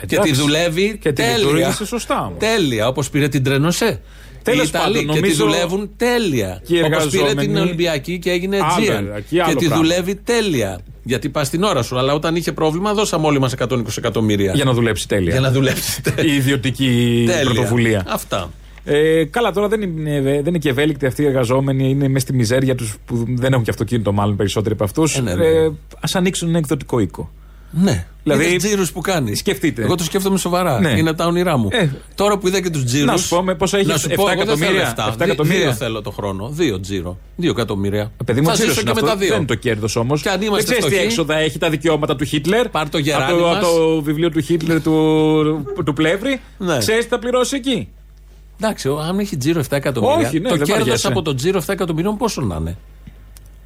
[0.06, 0.32] Και Εντάξει.
[0.32, 1.36] τη δουλεύει Και τη τέλεια.
[1.38, 2.38] λειτουργήσε σωστά όμως.
[2.38, 4.00] Τέλεια, όπως πήρε την Τρενοσέ.
[4.50, 6.62] Τέλος Οι Ιταλοί πάντων, και τη νομίζω- δουλεύουν τέλεια.
[6.66, 9.16] Και οι Όπως πήρε την εργαζόμενοι- Ολυμπιακή και έγινε Άλλο, Aegean.
[9.16, 9.76] εκεί Και άλλο τη πράγμα.
[9.84, 10.80] δουλεύει τέλεια.
[11.02, 11.98] Γιατί πας την ώρα σου.
[11.98, 14.52] Αλλά όταν είχε πρόβλημα, δώσαμε όλοι μας 120 εκατομμύρια.
[14.54, 15.32] Για να δουλέψει τέλεια.
[15.32, 16.24] Για να δουλέψει τέλεια.
[16.32, 17.44] Η ιδιωτική Τέλεια.
[17.44, 18.04] πρωτοβουλία.
[18.08, 18.50] Αυτά.
[18.84, 22.34] Ε, καλά, τώρα δεν είναι, δεν είναι και ευέλικτοι αυτοί οι εργαζόμενοι, είναι μέσα στη
[22.34, 25.16] μιζέρια τους που δεν έχουν και αυτοκίνητο, μάλλον περισσότεροι από αυτούς.
[25.16, 25.46] Ε, ναι, ναι.
[25.46, 27.30] ε, Α ανοίξουν ένα εκδοτικό οίκο.
[27.70, 28.06] Ναι.
[28.22, 29.38] Δηλαδή- Δηλαδή, τζίρους που κάνεις.
[29.38, 29.82] Σκεφτείτε.
[29.82, 30.80] Εγώ το σκέφτομαι σοβαρά.
[30.80, 30.90] Ναι.
[30.98, 31.68] Είναι τα όνειρά μου.
[31.72, 31.88] Ε.
[32.14, 33.04] Τώρα που είδα και τους τζίρου.
[33.06, 34.94] Να σου πω, με πόσα έχεις, 7 εκατομμύρια.
[34.96, 35.60] 7 εκατομμύρια.
[35.60, 36.48] Δύο θέλω το χρόνο.
[36.48, 37.18] Δύο τζίρο.
[37.36, 38.00] Δύο εκατομμύρια.
[38.20, 39.12] Ε, Παιδί μου, θα τζίρος ζήσω είναι και με αυτό.
[39.12, 39.28] τα δύο.
[39.28, 40.22] Δεν είναι το κέρδος όμως.
[40.22, 42.68] Και αν Δεν είμαστε ξέρει τι φτωχοί, έξοδα έχει τα δικαιώματα του Χίτλερ.
[42.68, 43.56] Πάρ' το από γεράνι το, μας.
[43.56, 46.40] από το βιβλίο του Χίτλερ του, του Πλεύρη.
[46.58, 46.78] Ναι.
[46.78, 47.88] Ξέρεις τι θα πληρώσει εκεί;
[48.60, 50.26] Εντάξει, ο- αν έχει τζίρο 7 εκατομμύρια.
[50.28, 51.06] Όχι, ναι, το δεν κέρδος βαριέσαι.
[51.06, 52.76] από το τζίρο 7 εκατομμυρίων πόσο να είναι;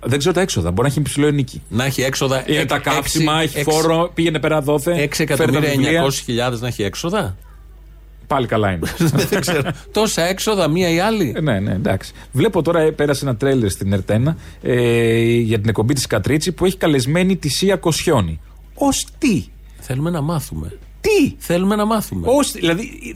[0.05, 0.69] Δεν ξέρω τα έξοδα.
[0.71, 1.63] Μπορεί να έχει υψηλό νίκη.
[1.69, 2.45] Να έχει έξοδα.
[2.51, 4.93] Είναι εκ- τα κάψιμα, έξι- έχει έξι- φόρο, πήγαινε πέρα δόθε.
[5.03, 5.91] 6 φέρε τα βιβλία.
[5.91, 6.03] εκατομμύρια
[6.53, 7.37] 900.000 να έχει έξοδα;
[8.27, 8.87] Πάλι καλά είναι.
[9.31, 9.71] Δεν ξέρω.
[9.93, 12.13] Τόσα έξοδα, μία ή άλλη; Ε, ναι, ναι, εντάξει.
[12.33, 16.65] Βλέπω τώρα, ε, πέρασε ένα τρέλερ στην Ερτένα ε, για την εκπομπή της Κατρίτσι που
[16.65, 18.41] έχει καλεσμένη τη Σία Κοσιόνη.
[18.75, 18.89] Ω
[19.19, 19.45] τι;
[19.81, 20.79] Θέλουμε να μάθουμε.
[21.03, 22.27] Τι; Θέλουμε να μάθουμε.
[22.31, 23.15] Ως, δηλαδή,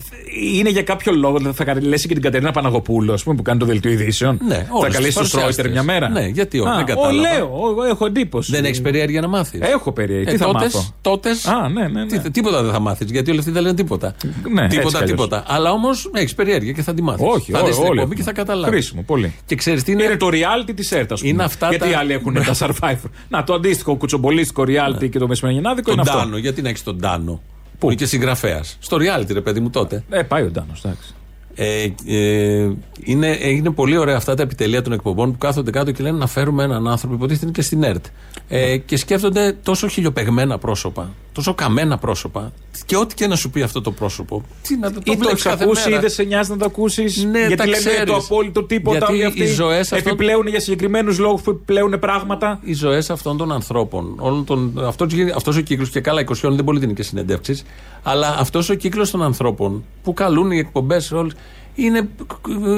[0.54, 1.36] είναι για κάποιο λόγο.
[1.36, 4.38] Δηλαδή θα καλέσει και την Κατερίνα Παναγοπούλου, ας πούμε, που κάνει το δελτίο ειδήσεων.
[4.46, 5.72] Ναι, θα όλες καλέσει τις το Ρόιτερ παρουσιάστριες.
[5.72, 7.08] μια μέρα; Ναι, γιατί όχι, Α, δεν κατάλαβα.
[7.18, 8.50] Ο, λέω, εγώ έχω εντύπωση.
[8.52, 9.60] Δεν έχεις περιέργεια να μάθεις.
[9.60, 10.32] Έχω περιέργεια.
[10.32, 11.46] Τι θα μάθω; Τότες.
[11.46, 12.30] Α, ναι, ναι, ναι.
[12.30, 13.10] τίποτα δεν θα μάθεις.
[13.10, 14.14] Γιατί όλοι αυτοί δεν λένε τίποτα.
[14.52, 15.10] Ναι, έτσι τίποτα, κι αλλιώς.
[15.20, 15.44] τίποτα.
[15.46, 17.26] Αλλά όμως έχεις περιέργεια και θα τη μάθεις.
[17.34, 18.14] Όχι, θα ό- δεις την όλοι εκπομπή έχουμε.
[18.14, 18.74] και θα καταλάβεις.
[18.74, 19.34] Χρήσιμο, πολύ.
[19.46, 21.32] Και ξέρεις τι είναι; Είναι το reality της ΕΡΤ, ας πούμε.
[21.32, 23.10] Είναι αυτά Γιατί τα- οι άλλοι έχουν τα survivor.
[23.28, 26.22] Να, το αντίστοιχο κουτσομπολίστικο reality και το μεσημεριανάδικο Τον είναι αυτό.
[26.22, 27.42] Τάνο, γιατί να έχεις τον Τάνο.
[27.78, 28.76] Που είναι και συγγραφέας.
[28.80, 30.04] Στο reality, ρε παιδί μου τότε.
[30.10, 31.14] Ε, πάει ο Τάνο, εντάξει.
[31.58, 32.70] Ε, ε,
[33.04, 36.26] είναι, είναι πολύ ωραία αυτά τα επιτελεία των εκπομπών που κάθονται κάτω και λένε να
[36.26, 38.04] φέρουμε έναν άνθρωπο, υποτίθεται είναι και στην ΕΡΤ.
[38.48, 42.52] Ε, και σκέφτονται τόσο χιλιοπεγμένα πρόσωπα, τόσο καμένα πρόσωπα.
[42.86, 44.42] Και ό,τι και να σου πει αυτό το πρόσωπο.
[44.62, 46.00] Τι να το, το Ή το βλέπεις έχει κάθε ακούσει ή μέρα.
[46.00, 47.24] δεν σε νοιάζει να το ακούσεις.
[47.24, 48.04] Ναι, γιατί τα λένε ξέρεις.
[48.04, 48.96] το απόλυτο τίποτα.
[48.98, 52.58] Γιατί όλοι αυτοί οι ζωές αυτών- επιπλέουν για συγκεκριμένους λόγους που επιπλέουν πράγματα.
[52.62, 56.64] οι ζωές αυτών των ανθρώπων, όλων των, αυτός, αυτός ο κύκλος και καλά, 20 δεν
[56.64, 57.62] μπορεί να είναι και συνεντεύξεις,
[58.02, 61.32] αλλά αυτός ο κύκλος των ανθρώπων που καλούν οι εκπομπές όλε
[61.74, 62.08] είναι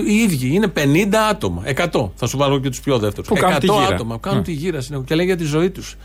[0.07, 0.55] οι ίδιοι.
[0.55, 2.11] Είναι 50 άτομα, 100.
[2.15, 3.29] Θα σου βάλω και τους πιο δεύτερους.
[3.29, 3.95] Που κάνουν 100 τη γύρα.
[3.95, 4.45] άτομα που κάνουν Ναι.
[4.45, 5.97] τη γύρα συνέχεια και λένε για τη ζωή τους.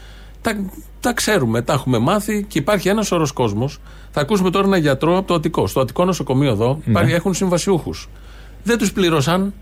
[0.44, 0.66] Τα,
[1.00, 3.80] τα ξέρουμε, τα έχουμε μάθει και υπάρχει ένας σωρό κόσμος.
[4.12, 5.68] Θα ακούσουμε τώρα ένα γιατρό από το Αττικό.
[5.68, 6.91] Στο Αττικό νοσοκομείο εδώ Ναι.
[6.91, 8.10] υπάρχει- έχουν συμβασιούχους.
[8.64, 9.54] Δεν τους πλήρωσαν.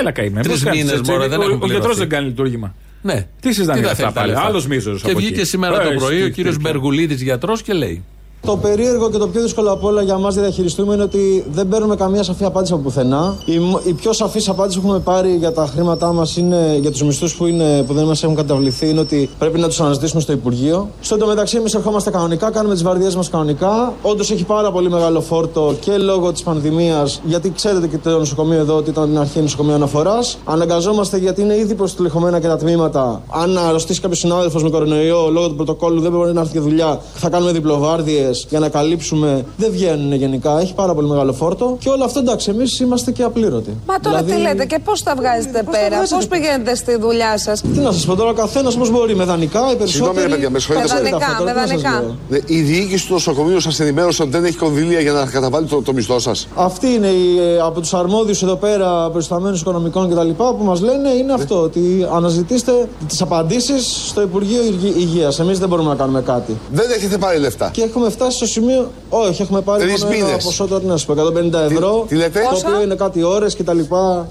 [0.00, 0.42] Έλα καημέ.
[0.42, 1.10] Τρεις πώς κάνεις μήνες, έτσι.
[1.10, 1.98] μωρέ, δεν Ο- έχουν Ο γιατρός πληρωθεί.
[1.98, 2.74] δεν κάνει λειτουργήμα.
[3.02, 3.26] Ναι.
[3.40, 4.32] Τι συζητάνε θα για αυτά θέλει τα πάλι.
[4.32, 4.46] λεφτά.
[4.46, 5.44] Άλλος μίσος Και από βγήκε εκεί.
[5.44, 8.04] σήμερα το Ε, πρωί ο τι- κύριος τι- Μπεργουλίδης γιατρός και λέει.
[8.46, 11.68] Το περίεργο και το πιο δύσκολο από όλα για μας να διαχειριστούμε είναι ότι δεν
[11.68, 13.36] παίρνουμε καμία σαφή απάντηση από πουθενά.
[13.44, 16.90] Η, μ- η πιο σαφής απάντηση που έχουμε πάρει για τα χρήματά μας είναι για
[16.90, 20.20] τους μισθούς που, είναι- που δεν μας έχουν καταβληθεί είναι ότι πρέπει να τους αναζητήσουμε
[20.20, 20.88] στο Υπουργείο.
[21.00, 23.92] Στο εντωμεταξύ, εμείς ερχόμαστε κανονικά, κάνουμε τις βαρδιές μας κανονικά.
[24.02, 28.58] Όντως έχει πάρα πολύ μεγάλο φόρτο και λόγω της πανδημίας, γιατί ξέρετε και το νοσοκομείο
[28.58, 30.38] εδώ ότι ήταν την αρχή νοσοκομείο αναφοράς.
[30.44, 33.22] Αναγκαζόμαστε γιατί είναι ήδη προστηλεχωμένα και τα τμήματα.
[33.42, 37.00] Αν αρρωστήσει κάποιος συνάδελφος με κορονοϊό λόγω του πρωτοκόλλου δεν μπορεί να έρθει για δουλειά,
[37.14, 39.44] θα κάνουμε διπλοβάρδιες για να καλύψουμε.
[39.56, 40.60] Δεν βγαίνουν γενικά.
[40.60, 41.76] Έχει πάρα πολύ μεγάλο φόρτο.
[41.80, 43.76] Και όλο αυτό εντάξει, εμείς είμαστε και απλήρωτοι.
[43.86, 46.14] Μα τώρα τι λέτε και πώς τα βγάζετε πώς τα πέρα, βγάζετε.
[46.16, 49.24] πώς πηγαίνετε στη δουλειά σας; Τι να σας πω τώρα, ο καθένας όπω μπορεί, με
[49.24, 49.90] δανεικά, οι περισσότεροι.
[49.90, 50.94] Συγγνώμη, ρε παιδιά, με συγχωρείτε.
[50.94, 52.02] Με δανεικά, Αυτό τώρα με τι να σας δανεικά.
[52.02, 52.16] λέω.
[52.28, 55.82] Ναι, Η διοίκηση του νοσοκομείου σας ενημέρωσε ότι δεν έχει κονδύλια για να καταβάλει το,
[55.82, 56.48] το μισθό σας.
[56.54, 60.28] Αυτή είναι η, ε, από τους αρμόδιους εδώ πέρα προϊσταμένους οικονομικών κτλ.
[60.30, 61.60] που μας λένε είναι αυτό.
[61.62, 64.60] Ότι αναζητήστε τις απαντήσεις στο Υπουργείο
[64.96, 65.38] Υγείας.
[65.38, 66.56] Εμείς δεν μπορούμε να κάνουμε κάτι.
[66.72, 67.70] Δεν έχετε πάρει λεφτά.
[67.72, 68.90] Και έχουμε φτάσει στο σημείο.
[69.08, 70.44] Όχι, έχουμε πάρει Τρεις μόνο ένα μήνες.
[70.44, 72.04] ποσό τώρα, τι να σου πω, 150 ευρώ.
[72.08, 73.78] τι λέτε; Το Πόσα; οποίο είναι κάτι ώρες κτλ.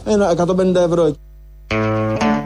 [0.05, 1.15] Ένα 150 ευρώ.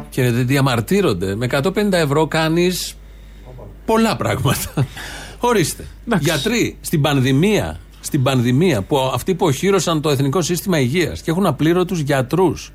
[0.09, 1.35] Και δεν διαμαρτύρονται.
[1.35, 2.95] Με 150 ευρώ κάνεις
[3.85, 4.87] πολλά πράγματα.
[5.39, 5.85] Ορίστε.
[6.19, 11.45] Γιατροί στην πανδημία, στην πανδημία που αυτοί που οχύρωσαν το εθνικό σύστημα υγείας και έχουν
[11.45, 12.73] απλήρωτους γιατρούς.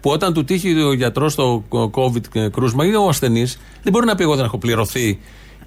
[0.00, 4.14] Που όταν του τύχει ο γιατρός στο COVID κρούσμα ή ο ασθενής, δεν μπορεί να
[4.14, 5.18] πει: Εγώ δεν έχω πληρωθεί.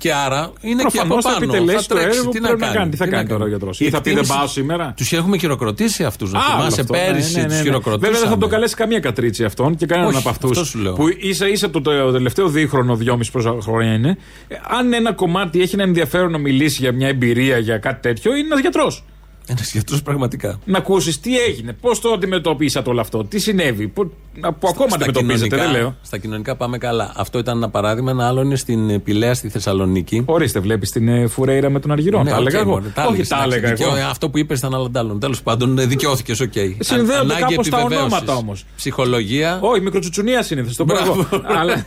[0.03, 1.53] Και άρα είναι Προφανώς και θα από πάνω.
[1.55, 2.17] επιτελέσει το τρέξει.
[2.17, 2.77] έργο Τι που να πρέπει να κάνει.
[2.77, 2.91] κάνει.
[2.91, 3.79] Τι θα κάνει τώρα ο γιατρός.
[3.79, 4.93] Ή θα πει, «Δεν πάω σήμερα».
[4.97, 6.31] Τους έχουμε χειροκροτήσει αυτούς.
[6.31, 7.61] Να Α, θυμάσαι αυτό, ναι, πέρυσι ναι, ναι, τους ναι.
[7.63, 8.05] χειροκροτήσαμε.
[8.05, 10.49] Βέβαια δεν θα τον καλέσει καμία κατρίτσι αυτόν και κανέναν Όχι, από αυτούς.
[10.51, 10.93] αυτός σου λέω.
[10.93, 14.17] Που ίσα ίσα το, το τελευταίο δίχρονο, δυόμιση πόσα χρόνια είναι.
[14.47, 18.35] ε, Αν ένα κομμάτι έχει ένα ενδιαφέρον να μιλήσει για μια εμπειρία, για κάτι τέτοιο,
[18.35, 19.03] είναι ένας γιατρός.
[19.47, 20.59] Ένας γιατρός πραγματικά.
[20.65, 24.05] Να ακούσεις τι έγινε, πώς το αντιμετωπίσατε όλο αυτό, τι συνέβη, που,
[24.41, 25.95] που ακόμα Στα αντιμετωπίζετε, δεν κοινωνικά- λέω.
[26.01, 27.11] Στα κοινωνικά πάμε καλά.
[27.15, 28.11] Αυτό ήταν ένα παράδειγμα.
[28.11, 30.21] Ένα άλλο είναι στην Πυλαία στη Θεσσαλονίκη.
[30.25, 32.23] Ορίστε, βλέπεις την ε, Φουρέιρα με τον Αργυρό.
[32.23, 32.73] Ναι, τα έλεγα οκ, εγώ.
[32.73, 33.91] μωρέ, τα Όχι, έλεγες, τα εντάξει, έλεγα εγώ.
[33.91, 35.19] δικαιώ- Αυτό που είπες ήταν άλλον άλλον.
[35.19, 36.53] Τέλος πάντων, δικαιώθηκες, οκ.
[36.79, 38.11] Συνδέονται Ανάγκη κάπως τα επιβεβαίωσης.
[38.11, 38.65] ονόματα όμως.
[38.75, 39.59] Ψυχολογία.
[39.61, 41.27] Όχι, μικροτσουτσουνίας είναι, θα το πω Μπράβο.
[41.31, 41.43] εγώ.
[41.59, 41.73] Αλλά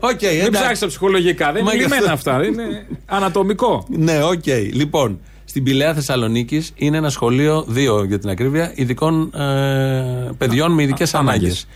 [0.00, 0.50] Οκ, μην εντάξει.
[0.50, 2.44] ψάξεις τα ψυχολογικά, δεν Μα είναι γι' αυτό- λυμένα αυτά.
[2.44, 3.86] Είναι ανατομικό.
[3.88, 4.46] Ναι, οκ.
[4.72, 5.20] Λοιπόν,
[5.54, 11.14] στην Πυλαία Θεσσαλονίκης είναι ένα σχολείο, δύο για την ακρίβεια, ειδικών ε, παιδιών με ειδικές
[11.14, 11.40] ανάγκες.
[11.40, 11.66] ανάγκες.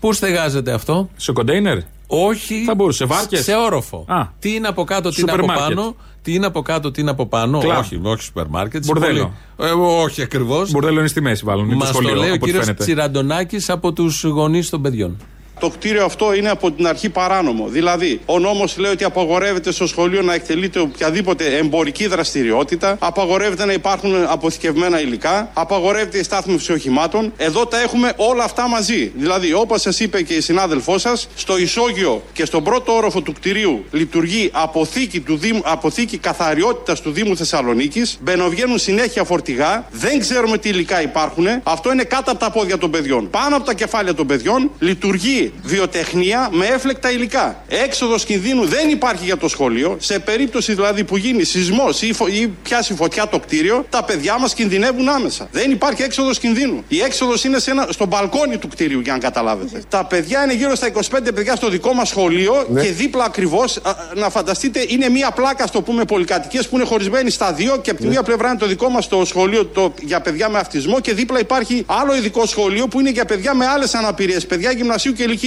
[0.00, 2.64] Πού στεγάζεται αυτό, Σε κοντέινερ; Όχι.
[2.64, 4.04] Θα μπορούσε, βάρκες; Σε όροφο.
[4.08, 4.26] Α.
[4.38, 5.76] Τι είναι από κάτω, τι είναι από Σούπερ μάρκετ.
[5.76, 7.78] πάνω; Τι είναι από κάτω, τι είναι από πάνω; Κλαμπ.
[7.78, 8.84] Όχι, όχι σούπερ μάρκετ.
[8.86, 9.32] Μπορδέλο.
[9.58, 9.70] Ε,
[10.04, 10.70] όχι ακριβώς.
[10.70, 11.64] Μπορδέλο είναι στη μέση, βάλουν.
[11.64, 12.84] Είναι το Μας το σχολείο, λέει ο από ό,τι κύριος φαίνεται.
[12.84, 15.16] Τσιραντονάκης από τους γονείς των παιδιών.
[15.62, 17.68] Το κτίριο αυτό είναι από την αρχή παράνομο.
[17.68, 23.72] Δηλαδή, ο νόμος λέει ότι απαγορεύεται στο σχολείο να εκτελείται οποιαδήποτε εμπορική δραστηριότητα, απαγορεύεται να
[23.72, 27.32] υπάρχουν αποθηκευμένα υλικά, απαγορεύεται η στάθμευση οχημάτων.
[27.36, 29.12] Εδώ τα έχουμε όλα αυτά μαζί.
[29.16, 33.32] Δηλαδή, όπως σας είπε και η συνάδελφός σας, στο ισόγειο και στον πρώτο όροφο του
[33.32, 38.18] κτηρίου λειτουργεί αποθήκη, του Δήμου, αποθήκη καθαριότητας του Δήμου Θεσσαλονίκης.
[38.22, 39.86] Μπαινοβγαίνουν συνέχεια φορτηγά.
[39.90, 41.46] Δεν ξέρουμε τι υλικά υπάρχουν.
[41.62, 43.30] Αυτό είναι κάτω από τα πόδια των παιδιών.
[43.30, 47.64] Πάνω από τα κεφάλια των παιδιών λειτουργεί βιοτεχνία με έφλεκτα υλικά.
[47.68, 49.96] Έξοδος κινδύνου δεν υπάρχει για το σχολείο.
[50.00, 54.38] Σε περίπτωση δηλαδή που γίνει σεισμός ή, φω- ή πιάσει φωτιά το κτίριο, τα παιδιά
[54.38, 55.48] μας κινδυνεύουν άμεσα.
[55.52, 56.84] Δεν υπάρχει έξοδος κινδύνου.
[56.88, 59.82] Η έξοδος είναι σε ένα, στο μπαλκόνι του κτίριου, για να καταλάβετε.
[59.88, 63.78] Τα παιδιά είναι γύρω στα 25 παιδιά στο δικό μας σχολείο και δίπλα ακριβώς,
[64.14, 68.00] να φανταστείτε, είναι μία πλάκα, στο πούμε, πολυκατοικίες που είναι χωρισμένη στα δύο και από
[68.02, 71.12] τη μία πλευρά είναι το δικό μας το σχολείο το, για παιδιά με αυτισμό και
[71.14, 75.22] δίπλα υπάρχει άλλο ειδικό σχολείο που είναι για παιδιά με άλλες αναπηρίες, παιδιά γυμνασίου και
[75.22, 75.41] ηλικίου.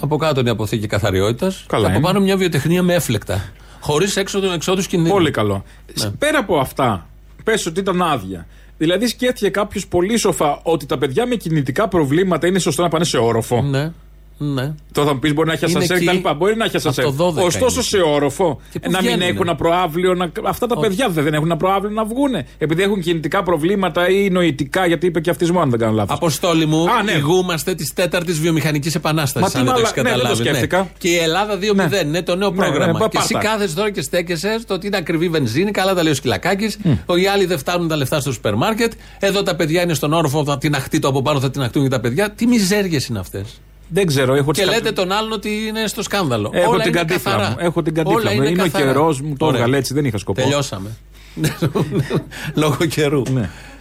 [0.00, 1.64] Από κάτω είναι η αποθήκη καθαριότητας.
[1.68, 2.00] Και από είναι.
[2.00, 3.44] πάνω μια βιοτεχνία με έφλεκτα.
[3.80, 5.14] Χωρίς έξοδο εξόδου κινδύνου.
[5.14, 5.64] Πολύ καλό.
[6.02, 6.10] Ναι.
[6.10, 7.08] Πέρα από αυτά,
[7.44, 8.46] πες ότι ήταν άδεια.
[8.78, 13.04] Δηλαδή σκέφτηκε κάποιος πολύ σοφά ότι τα παιδιά με κινητικά προβλήματα είναι σωστό να πάνε
[13.04, 13.62] σε όροφο.
[13.62, 13.92] Ναι.
[14.38, 14.74] Ναι.
[14.92, 16.20] Τώρα θα μου πεις μπορεί να έχει Είναι ασανσέρ εκεί.
[16.20, 16.30] κτλ.
[16.36, 17.04] Μπορεί να έχει Από ασανσέρ.
[17.04, 17.82] το 12 Ωστόσο είναι.
[17.82, 19.30] σε όροφο Και πού να μην βγαίνουνε.
[19.30, 20.14] έχουν ένα προάβλιο.
[20.14, 20.30] Να...
[20.44, 20.88] Αυτά τα Όχι.
[20.88, 22.46] παιδιά δεν έχουν ένα προάβλιο να βγούνε.
[22.58, 26.16] Επειδή έχουν κινητικά προβλήματα ή νοητικά, γιατί είπε και αυτισμό, αν δεν κάνω λάθος.
[26.16, 27.12] Αποστόλη μου, Α, ναι.
[27.12, 29.40] ηγούμαστε της τέταρτης βιομηχανικής επανάστασης.
[29.40, 30.48] Μα τι Αν δεν το μαλα- έχεις ναι, δεν το καταλάβει.
[30.48, 30.90] σκέφτηκα.
[30.98, 32.92] Και η Ελλάδα 2.0 είναι το νέο Ναι, πρόγραμμα.
[32.92, 33.48] ναι, πα- και εσύ πάρτα.
[33.48, 35.70] κάθεσαι τώρα και στέκεσαι στο ότι είναι ακριβή βενζίνη.
[35.70, 36.78] Καλά τα λέει ο Σκυλακάκης.
[37.22, 38.92] Οι άλλοι δεν φτάνουν τα λεφτά στο σούπερ μάρκετ.
[39.18, 41.82] Εδώ τα παιδιά είναι στον όροφο, θα την αχτεί το από πάνω, θα την αχτούν
[41.82, 42.30] και τα παιδιά.
[42.30, 43.60] Τι μιζέριες είναι αυτές.
[43.88, 46.50] Δεν ξέρω, έχω Και τις λέτε κατ- τον άλλον ότι είναι στο σκάνδαλο.
[46.54, 47.50] Έχω Όλα την είναι καντίφλα καθαρά.
[47.50, 47.56] μου.
[47.58, 48.42] Έχω την Όλα καντίφλα μου.
[48.48, 48.84] Είναι ο καθαρά.
[48.92, 49.58] καιρός μου, το Ωραία.
[49.60, 50.40] έβγαλε έτσι, δεν είχα σκοπό.
[50.40, 50.90] Τελειώσαμε.
[52.54, 53.22] Λόγω καιρού.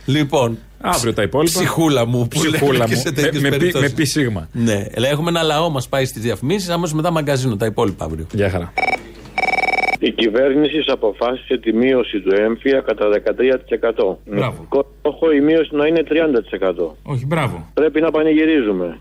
[0.06, 0.58] Λοιπόν.
[0.82, 1.60] Αύριο τα υπόλοιπα.
[1.60, 3.00] Ψυχούλα μου που Ψυχούλα λέμε και μου.
[3.02, 3.90] σε Με- τέτοιες με πι- περιπτώσεις.
[3.90, 4.48] με πι σίγμα.
[4.52, 8.28] Ναι, αλλά έχουμε ένα λαό μας πάει στις διαφημίσεις, αμέσως μετά μαγκαζίνο τα υπόλοιπα αύριο.
[8.32, 8.74] Γεια χαρά.
[10.00, 14.20] Η κυβέρνηση αποφάσισε τη μείωση του έμφυα κατά 13%.
[14.26, 14.68] Μπράβο.
[14.74, 16.96] Με στόχο η μείωση να είναι 30%.
[17.04, 17.70] Όχι, μπράβο.
[17.74, 18.98] Πρέπει να πανηγυρίζουμε.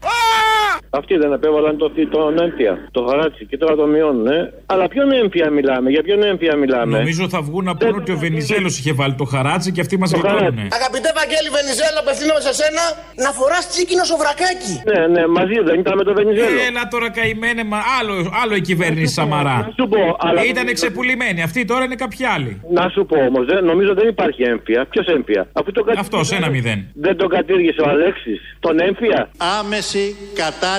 [1.00, 4.26] Αυτοί δεν επέβαλαν το, τον έμφυα, το χαράτσι και τώρα το μειώνουν.
[4.26, 4.52] Ε.
[4.66, 8.16] Αλλά ποιον έμφυα μιλάμε, για ποιον έμφυα μιλάμε; Νομίζω θα βγουν να πούνε ότι ο
[8.16, 10.58] Βενιζέλος είχε βάλει το χαράτσι και αυτοί μας γλιτώνουν.
[10.80, 12.82] Αγαπητέ Βαγγέλη Βενιζέλο, απευθύνομαι σε σένα
[13.24, 14.72] να φοράς τσίκινο σοβρακάκι.
[14.90, 16.58] Ναι, ναι, μαζί δεν ήταν με το Βενιζέλο.
[16.68, 19.56] Έλα τώρα καημένε, μα άλλο, άλλο η κυβέρνηση Σαμαρά.
[19.66, 21.42] Να σου πω, αλλά- Ήταν ξεπουλημένοι.
[21.42, 22.60] Αυτοί τώρα είναι κάποιοι άλλοι.
[22.78, 24.80] Να σου πω όμως, νομίζω δεν υπάρχει έμφυα.
[24.92, 26.78] Ποιος έμφυα; Αφού το κατ- Αυτός, ένα μηδέν.
[26.94, 28.40] Δεν τον κατήργησε ο Αλέξης.
[28.60, 29.20] Τον έμφυα;
[29.60, 30.16] Άμεση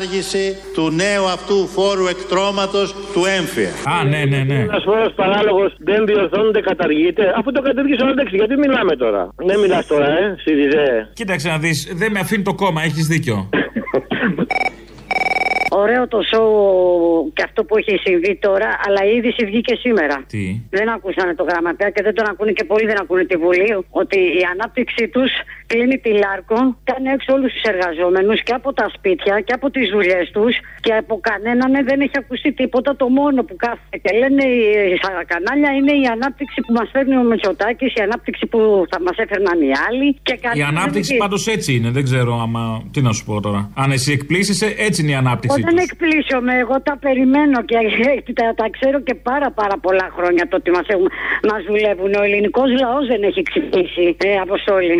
[0.05, 3.71] κατάργηση του νέου αυτού φόρου εκτρώματος του έμφυα.
[3.93, 4.59] Α, ναι, ναι, ναι.
[4.59, 7.33] Ένας φόρο παράλογος δεν διορθώνεται, καταργείται.
[7.37, 11.09] Αφού το κατήργησε ο Αλέξη, γιατί μιλάμε τώρα; Δεν μιλάς τώρα, ε, Σιριζέ.
[11.13, 13.49] Κοίταξε να δεις, δεν με αφήνει το κόμμα, έχεις δίκιο.
[15.83, 20.15] Ωραίο το σοου και αυτό που έχει συμβεί τώρα, αλλά η είδηση βγήκε σήμερα.
[20.27, 23.85] Τι; Δεν ακούσανε το γραμματέα και δεν τον ακούνε και πολλοί δεν ακούνε τη Βουλή.
[23.89, 25.31] Ότι η ανάπτυξή τους
[25.71, 26.59] κλείνει τη Λάρκο,
[26.89, 30.53] κάνει έξω όλους τους εργαζόμενους και από τα σπίτια και από τις δουλειές τους
[30.85, 32.95] και από κανέναν δεν έχει ακουστεί τίποτα.
[32.95, 37.15] Το μόνο που κάθεται και λένε οι- στα κανάλια είναι η ανάπτυξη που μας φέρνει
[37.17, 38.59] ο Μητσοτάκης, η ανάπτυξη που
[38.91, 40.07] θα μας έφερναν οι άλλοι.
[40.27, 41.23] Και Η κανένας δεν ανάπτυξη βγήκε.
[41.23, 42.63] πάντως έτσι είναι, δεν ξέρω άμα.
[42.93, 43.61] Τι να σου πω τώρα.
[43.83, 45.83] Αν εσύ εκπλήσεσαι, έτσι είναι η ανάπτυξη Όταν τους.
[45.87, 47.77] εκπλήσωμαι, εγώ τα περιμένω και
[48.39, 51.09] τα, τα ξέρω και πάρα πάρα πολλά χρόνια το ότι μας, έχουν,
[51.51, 52.11] μας δουλεύουν.
[52.21, 54.95] Ο ελληνικός λαός δεν έχει ξυπνήσει, ε, Αποστόλη.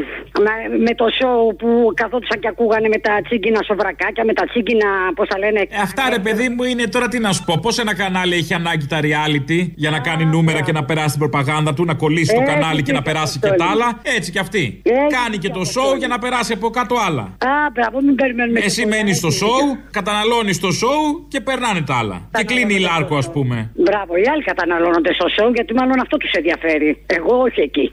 [0.45, 0.54] Με,
[0.85, 5.27] με το σοου που καθόντουσαν και ακούγανε με τα τσίγκινα σοβρακάκια, με τα τσίγκινα, πώς
[5.27, 5.59] τα λένε.
[5.59, 7.53] Ε, Αυτά ρε παιδί μου είναι τώρα τι να σου πω.
[7.61, 11.19] Πώς ένα κανάλι έχει ανάγκη τα reality για να κάνει νούμερα και να περάσει την
[11.19, 13.69] προπαγάνδα του, να κολλήσει το Έτσι κανάλι και και να περάσει και Αποστόλη.
[13.69, 13.99] τα άλλα.
[14.17, 14.81] Έτσι κι αυτή.
[14.83, 15.87] Έτσι Κάνει και και το Αποστόλη.
[15.93, 17.21] show για να περάσει από κάτω άλλα.
[17.21, 18.59] Α, μπράβο, μην περιμένουμε.
[18.59, 19.39] Εσύ τίποτα, μένει στο έτσι.
[19.45, 22.17] show, καταναλώνει το show και περνάνε τα άλλα.
[22.37, 23.71] Και κλείνει η Λάρκο, ας πούμε.
[23.75, 27.03] Μπράβο, οι άλλοι καταναλώνονται στο σοου γιατί μάλλον αυτό τους ενδιαφέρει.
[27.05, 27.89] Εγώ όχι εκεί.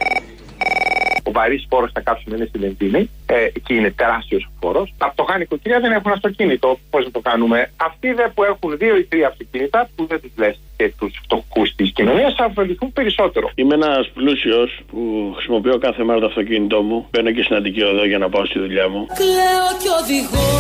[1.23, 4.95] Ο βαρύς φόρος στα κάψιμα είναι στη βενζίνη ε, και είναι τεράστιος ο φόρος.
[4.99, 6.79] Τα φτωχά νοικοκυριά δεν έχουν αυτοκίνητο.
[6.91, 10.31] Πώς να το κάνουμε; Αυτοί δε που έχουν δύο ή τρία αυτοκίνητα, που δεν τους
[10.37, 13.51] λες και τους φτωχούς της κοινωνίας, θα ωφεληθούν περισσότερο.
[13.55, 17.07] Είμαι ένας πλούσιος που χρησιμοποιώ κάθε μέρα το αυτοκίνητό μου.
[17.11, 19.07] Μπαίνω και στην Αττική Οδό για να πάω στη δουλειά μου.
[19.07, 20.51] Κλαίω κι οδηγώ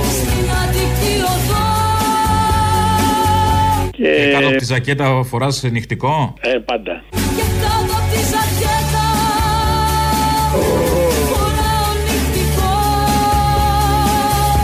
[0.00, 1.64] στην Αττική οδό
[3.90, 4.08] Και.
[4.08, 7.02] Ε, κάτω από τη ζακέτα φοράς νυχτικό; Ε, πάντα.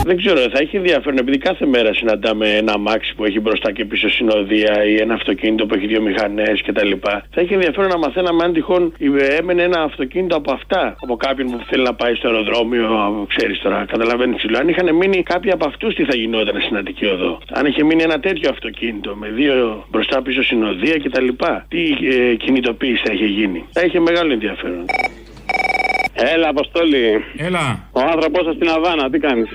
[0.05, 3.85] Δεν ξέρω, θα έχει ενδιαφέρον επειδή κάθε μέρα συναντάμε ένα αμάξι που έχει μπροστά και
[3.85, 6.91] πίσω συνοδεία ή ένα αυτοκίνητο που έχει δύο μηχανές κτλ.
[7.03, 8.93] Θα έχει ενδιαφέρον να μαθαίναμε αν τυχόν
[9.39, 10.95] έμενε ένα αυτοκίνητο από αυτά.
[11.01, 14.59] Από κάποιον που θέλει να πάει στο αεροδρόμιο, ξέρεις τώρα, καταλαβαίνεις τι λέω.
[14.59, 18.03] Αν είχαν μείνει κάποιοι από αυτούς, τι θα γινόταν στην Αττική Οδό; Αν είχε μείνει
[18.03, 21.27] ένα τέτοιο αυτοκίνητο με δύο μπροστά πίσω συνοδεία κτλ.
[21.67, 24.85] Τι ε, κινητοποίηση θα είχε γίνει; Θα είχε μεγάλο ενδιαφέρον.
[26.33, 27.03] Έλα, Αποστόλη.
[27.47, 27.65] Έλα.
[27.91, 29.49] Ο άνθρωπό σας στην Αβάνα, τι κάνεις;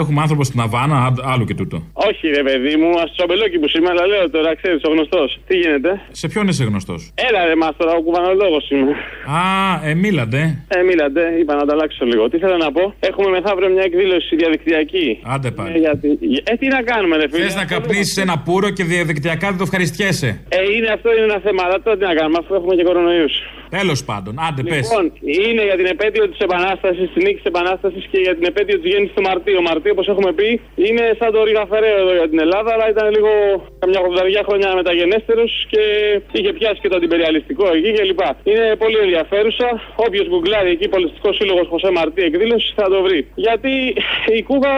[0.00, 1.76] Έχουμε άνθρωπο στην Αβάνα, α- άλλο και τούτο.
[2.08, 5.38] Όχι, ρε παιδί μου, αστροπελόκι που σήμερα λέω τώρα, ξέρεις, ο γνωστός.
[5.46, 8.92] Τι γίνεται; Σε ποιον είσαι γνωστός; Έλα, ρε μάστορα, ο κουβανολόγος είμαι.
[9.40, 9.40] Α,
[9.88, 10.42] ε, μίλαντε.
[10.68, 12.28] Ε, μίλατε, είπα να ανταλλάξω λίγο.
[12.28, 15.06] Τι θέλω να πω, έχουμε μεθαύριο μια εκδήλωση διαδικτυακή.
[15.34, 15.78] Άντε Ε, πάλι.
[15.78, 16.08] γιατί...
[16.50, 19.64] ε, τι να κάνουμε, ρε φίλε; Θες να καπνίσεις ένα πουρο και διαδικτυακά δεν το
[19.68, 20.40] ευχαριστιέσαι.
[20.48, 23.34] Ε, είναι αυτό είναι ένα θέμα, αλλά τώρα τι να κάνουμε, αφού έχουμε και κορονοϊούς.
[23.70, 24.84] Τέλος πάντων, άντε πες.
[24.86, 25.04] Λοιπόν,
[25.46, 28.90] είναι για την επέτειο της Επανάστασης, τη νίκη της Επανάστασης και για την επέτειο της
[28.90, 29.56] γέννησης του Μαρτίου.
[29.62, 30.48] Ο Μαρτίου, όπως έχουμε πει,
[30.86, 33.30] είναι σαν το Ρίγα Φεραίο εδώ για την Ελλάδα, αλλά ήταν λίγο
[33.82, 35.82] καμιά 80 χρόνια μεταγενέστερος και
[36.36, 38.22] είχε πιάσει και το αντιπεριαλιστικό εκεί κλπ.
[38.50, 39.68] Είναι πολύ ενδιαφέρουσα.
[40.06, 43.20] Όποιος γκουγκλάρει εκεί πολιτιστικό σύλλογος Χωσέ Μαρτί εκδήλωση θα το βρει.
[43.34, 43.72] Γιατί
[44.38, 44.74] η Κούβα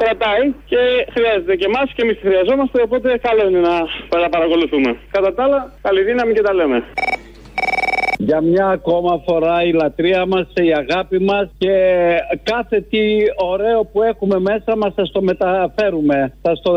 [0.00, 0.80] κρατάει και
[1.14, 3.76] χρειάζεται και εμάς και εμείς τη χρειαζόμαστε, οπότε καλό είναι να
[4.08, 4.90] τα παρακολουθούμε.
[5.10, 6.78] Κατά τα άλλα, καλή δύναμη και τα λέμε.
[8.26, 11.74] Για μια ακόμα φορά η λατρεία μας, η αγάπη μας και
[12.42, 13.00] κάθε τι
[13.36, 16.72] ωραίο που έχουμε μέσα μας θα το μεταφέρουμε, θα το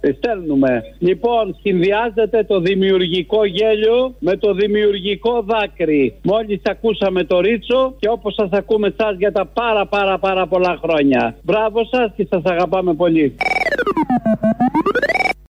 [0.00, 0.82] ε, στέλνουμε.
[0.98, 6.14] Λοιπόν, συνδυάζεται το δημιουργικό γέλιο με το δημιουργικό δάκρυ.
[6.22, 10.78] Μόλις ακούσαμε το Ρίτσο και όπως σας ακούμε σας για τα πάρα πάρα πάρα πολλά
[10.82, 11.36] χρόνια.
[11.42, 13.34] Μπράβο σας και σας αγαπάμε πολύ.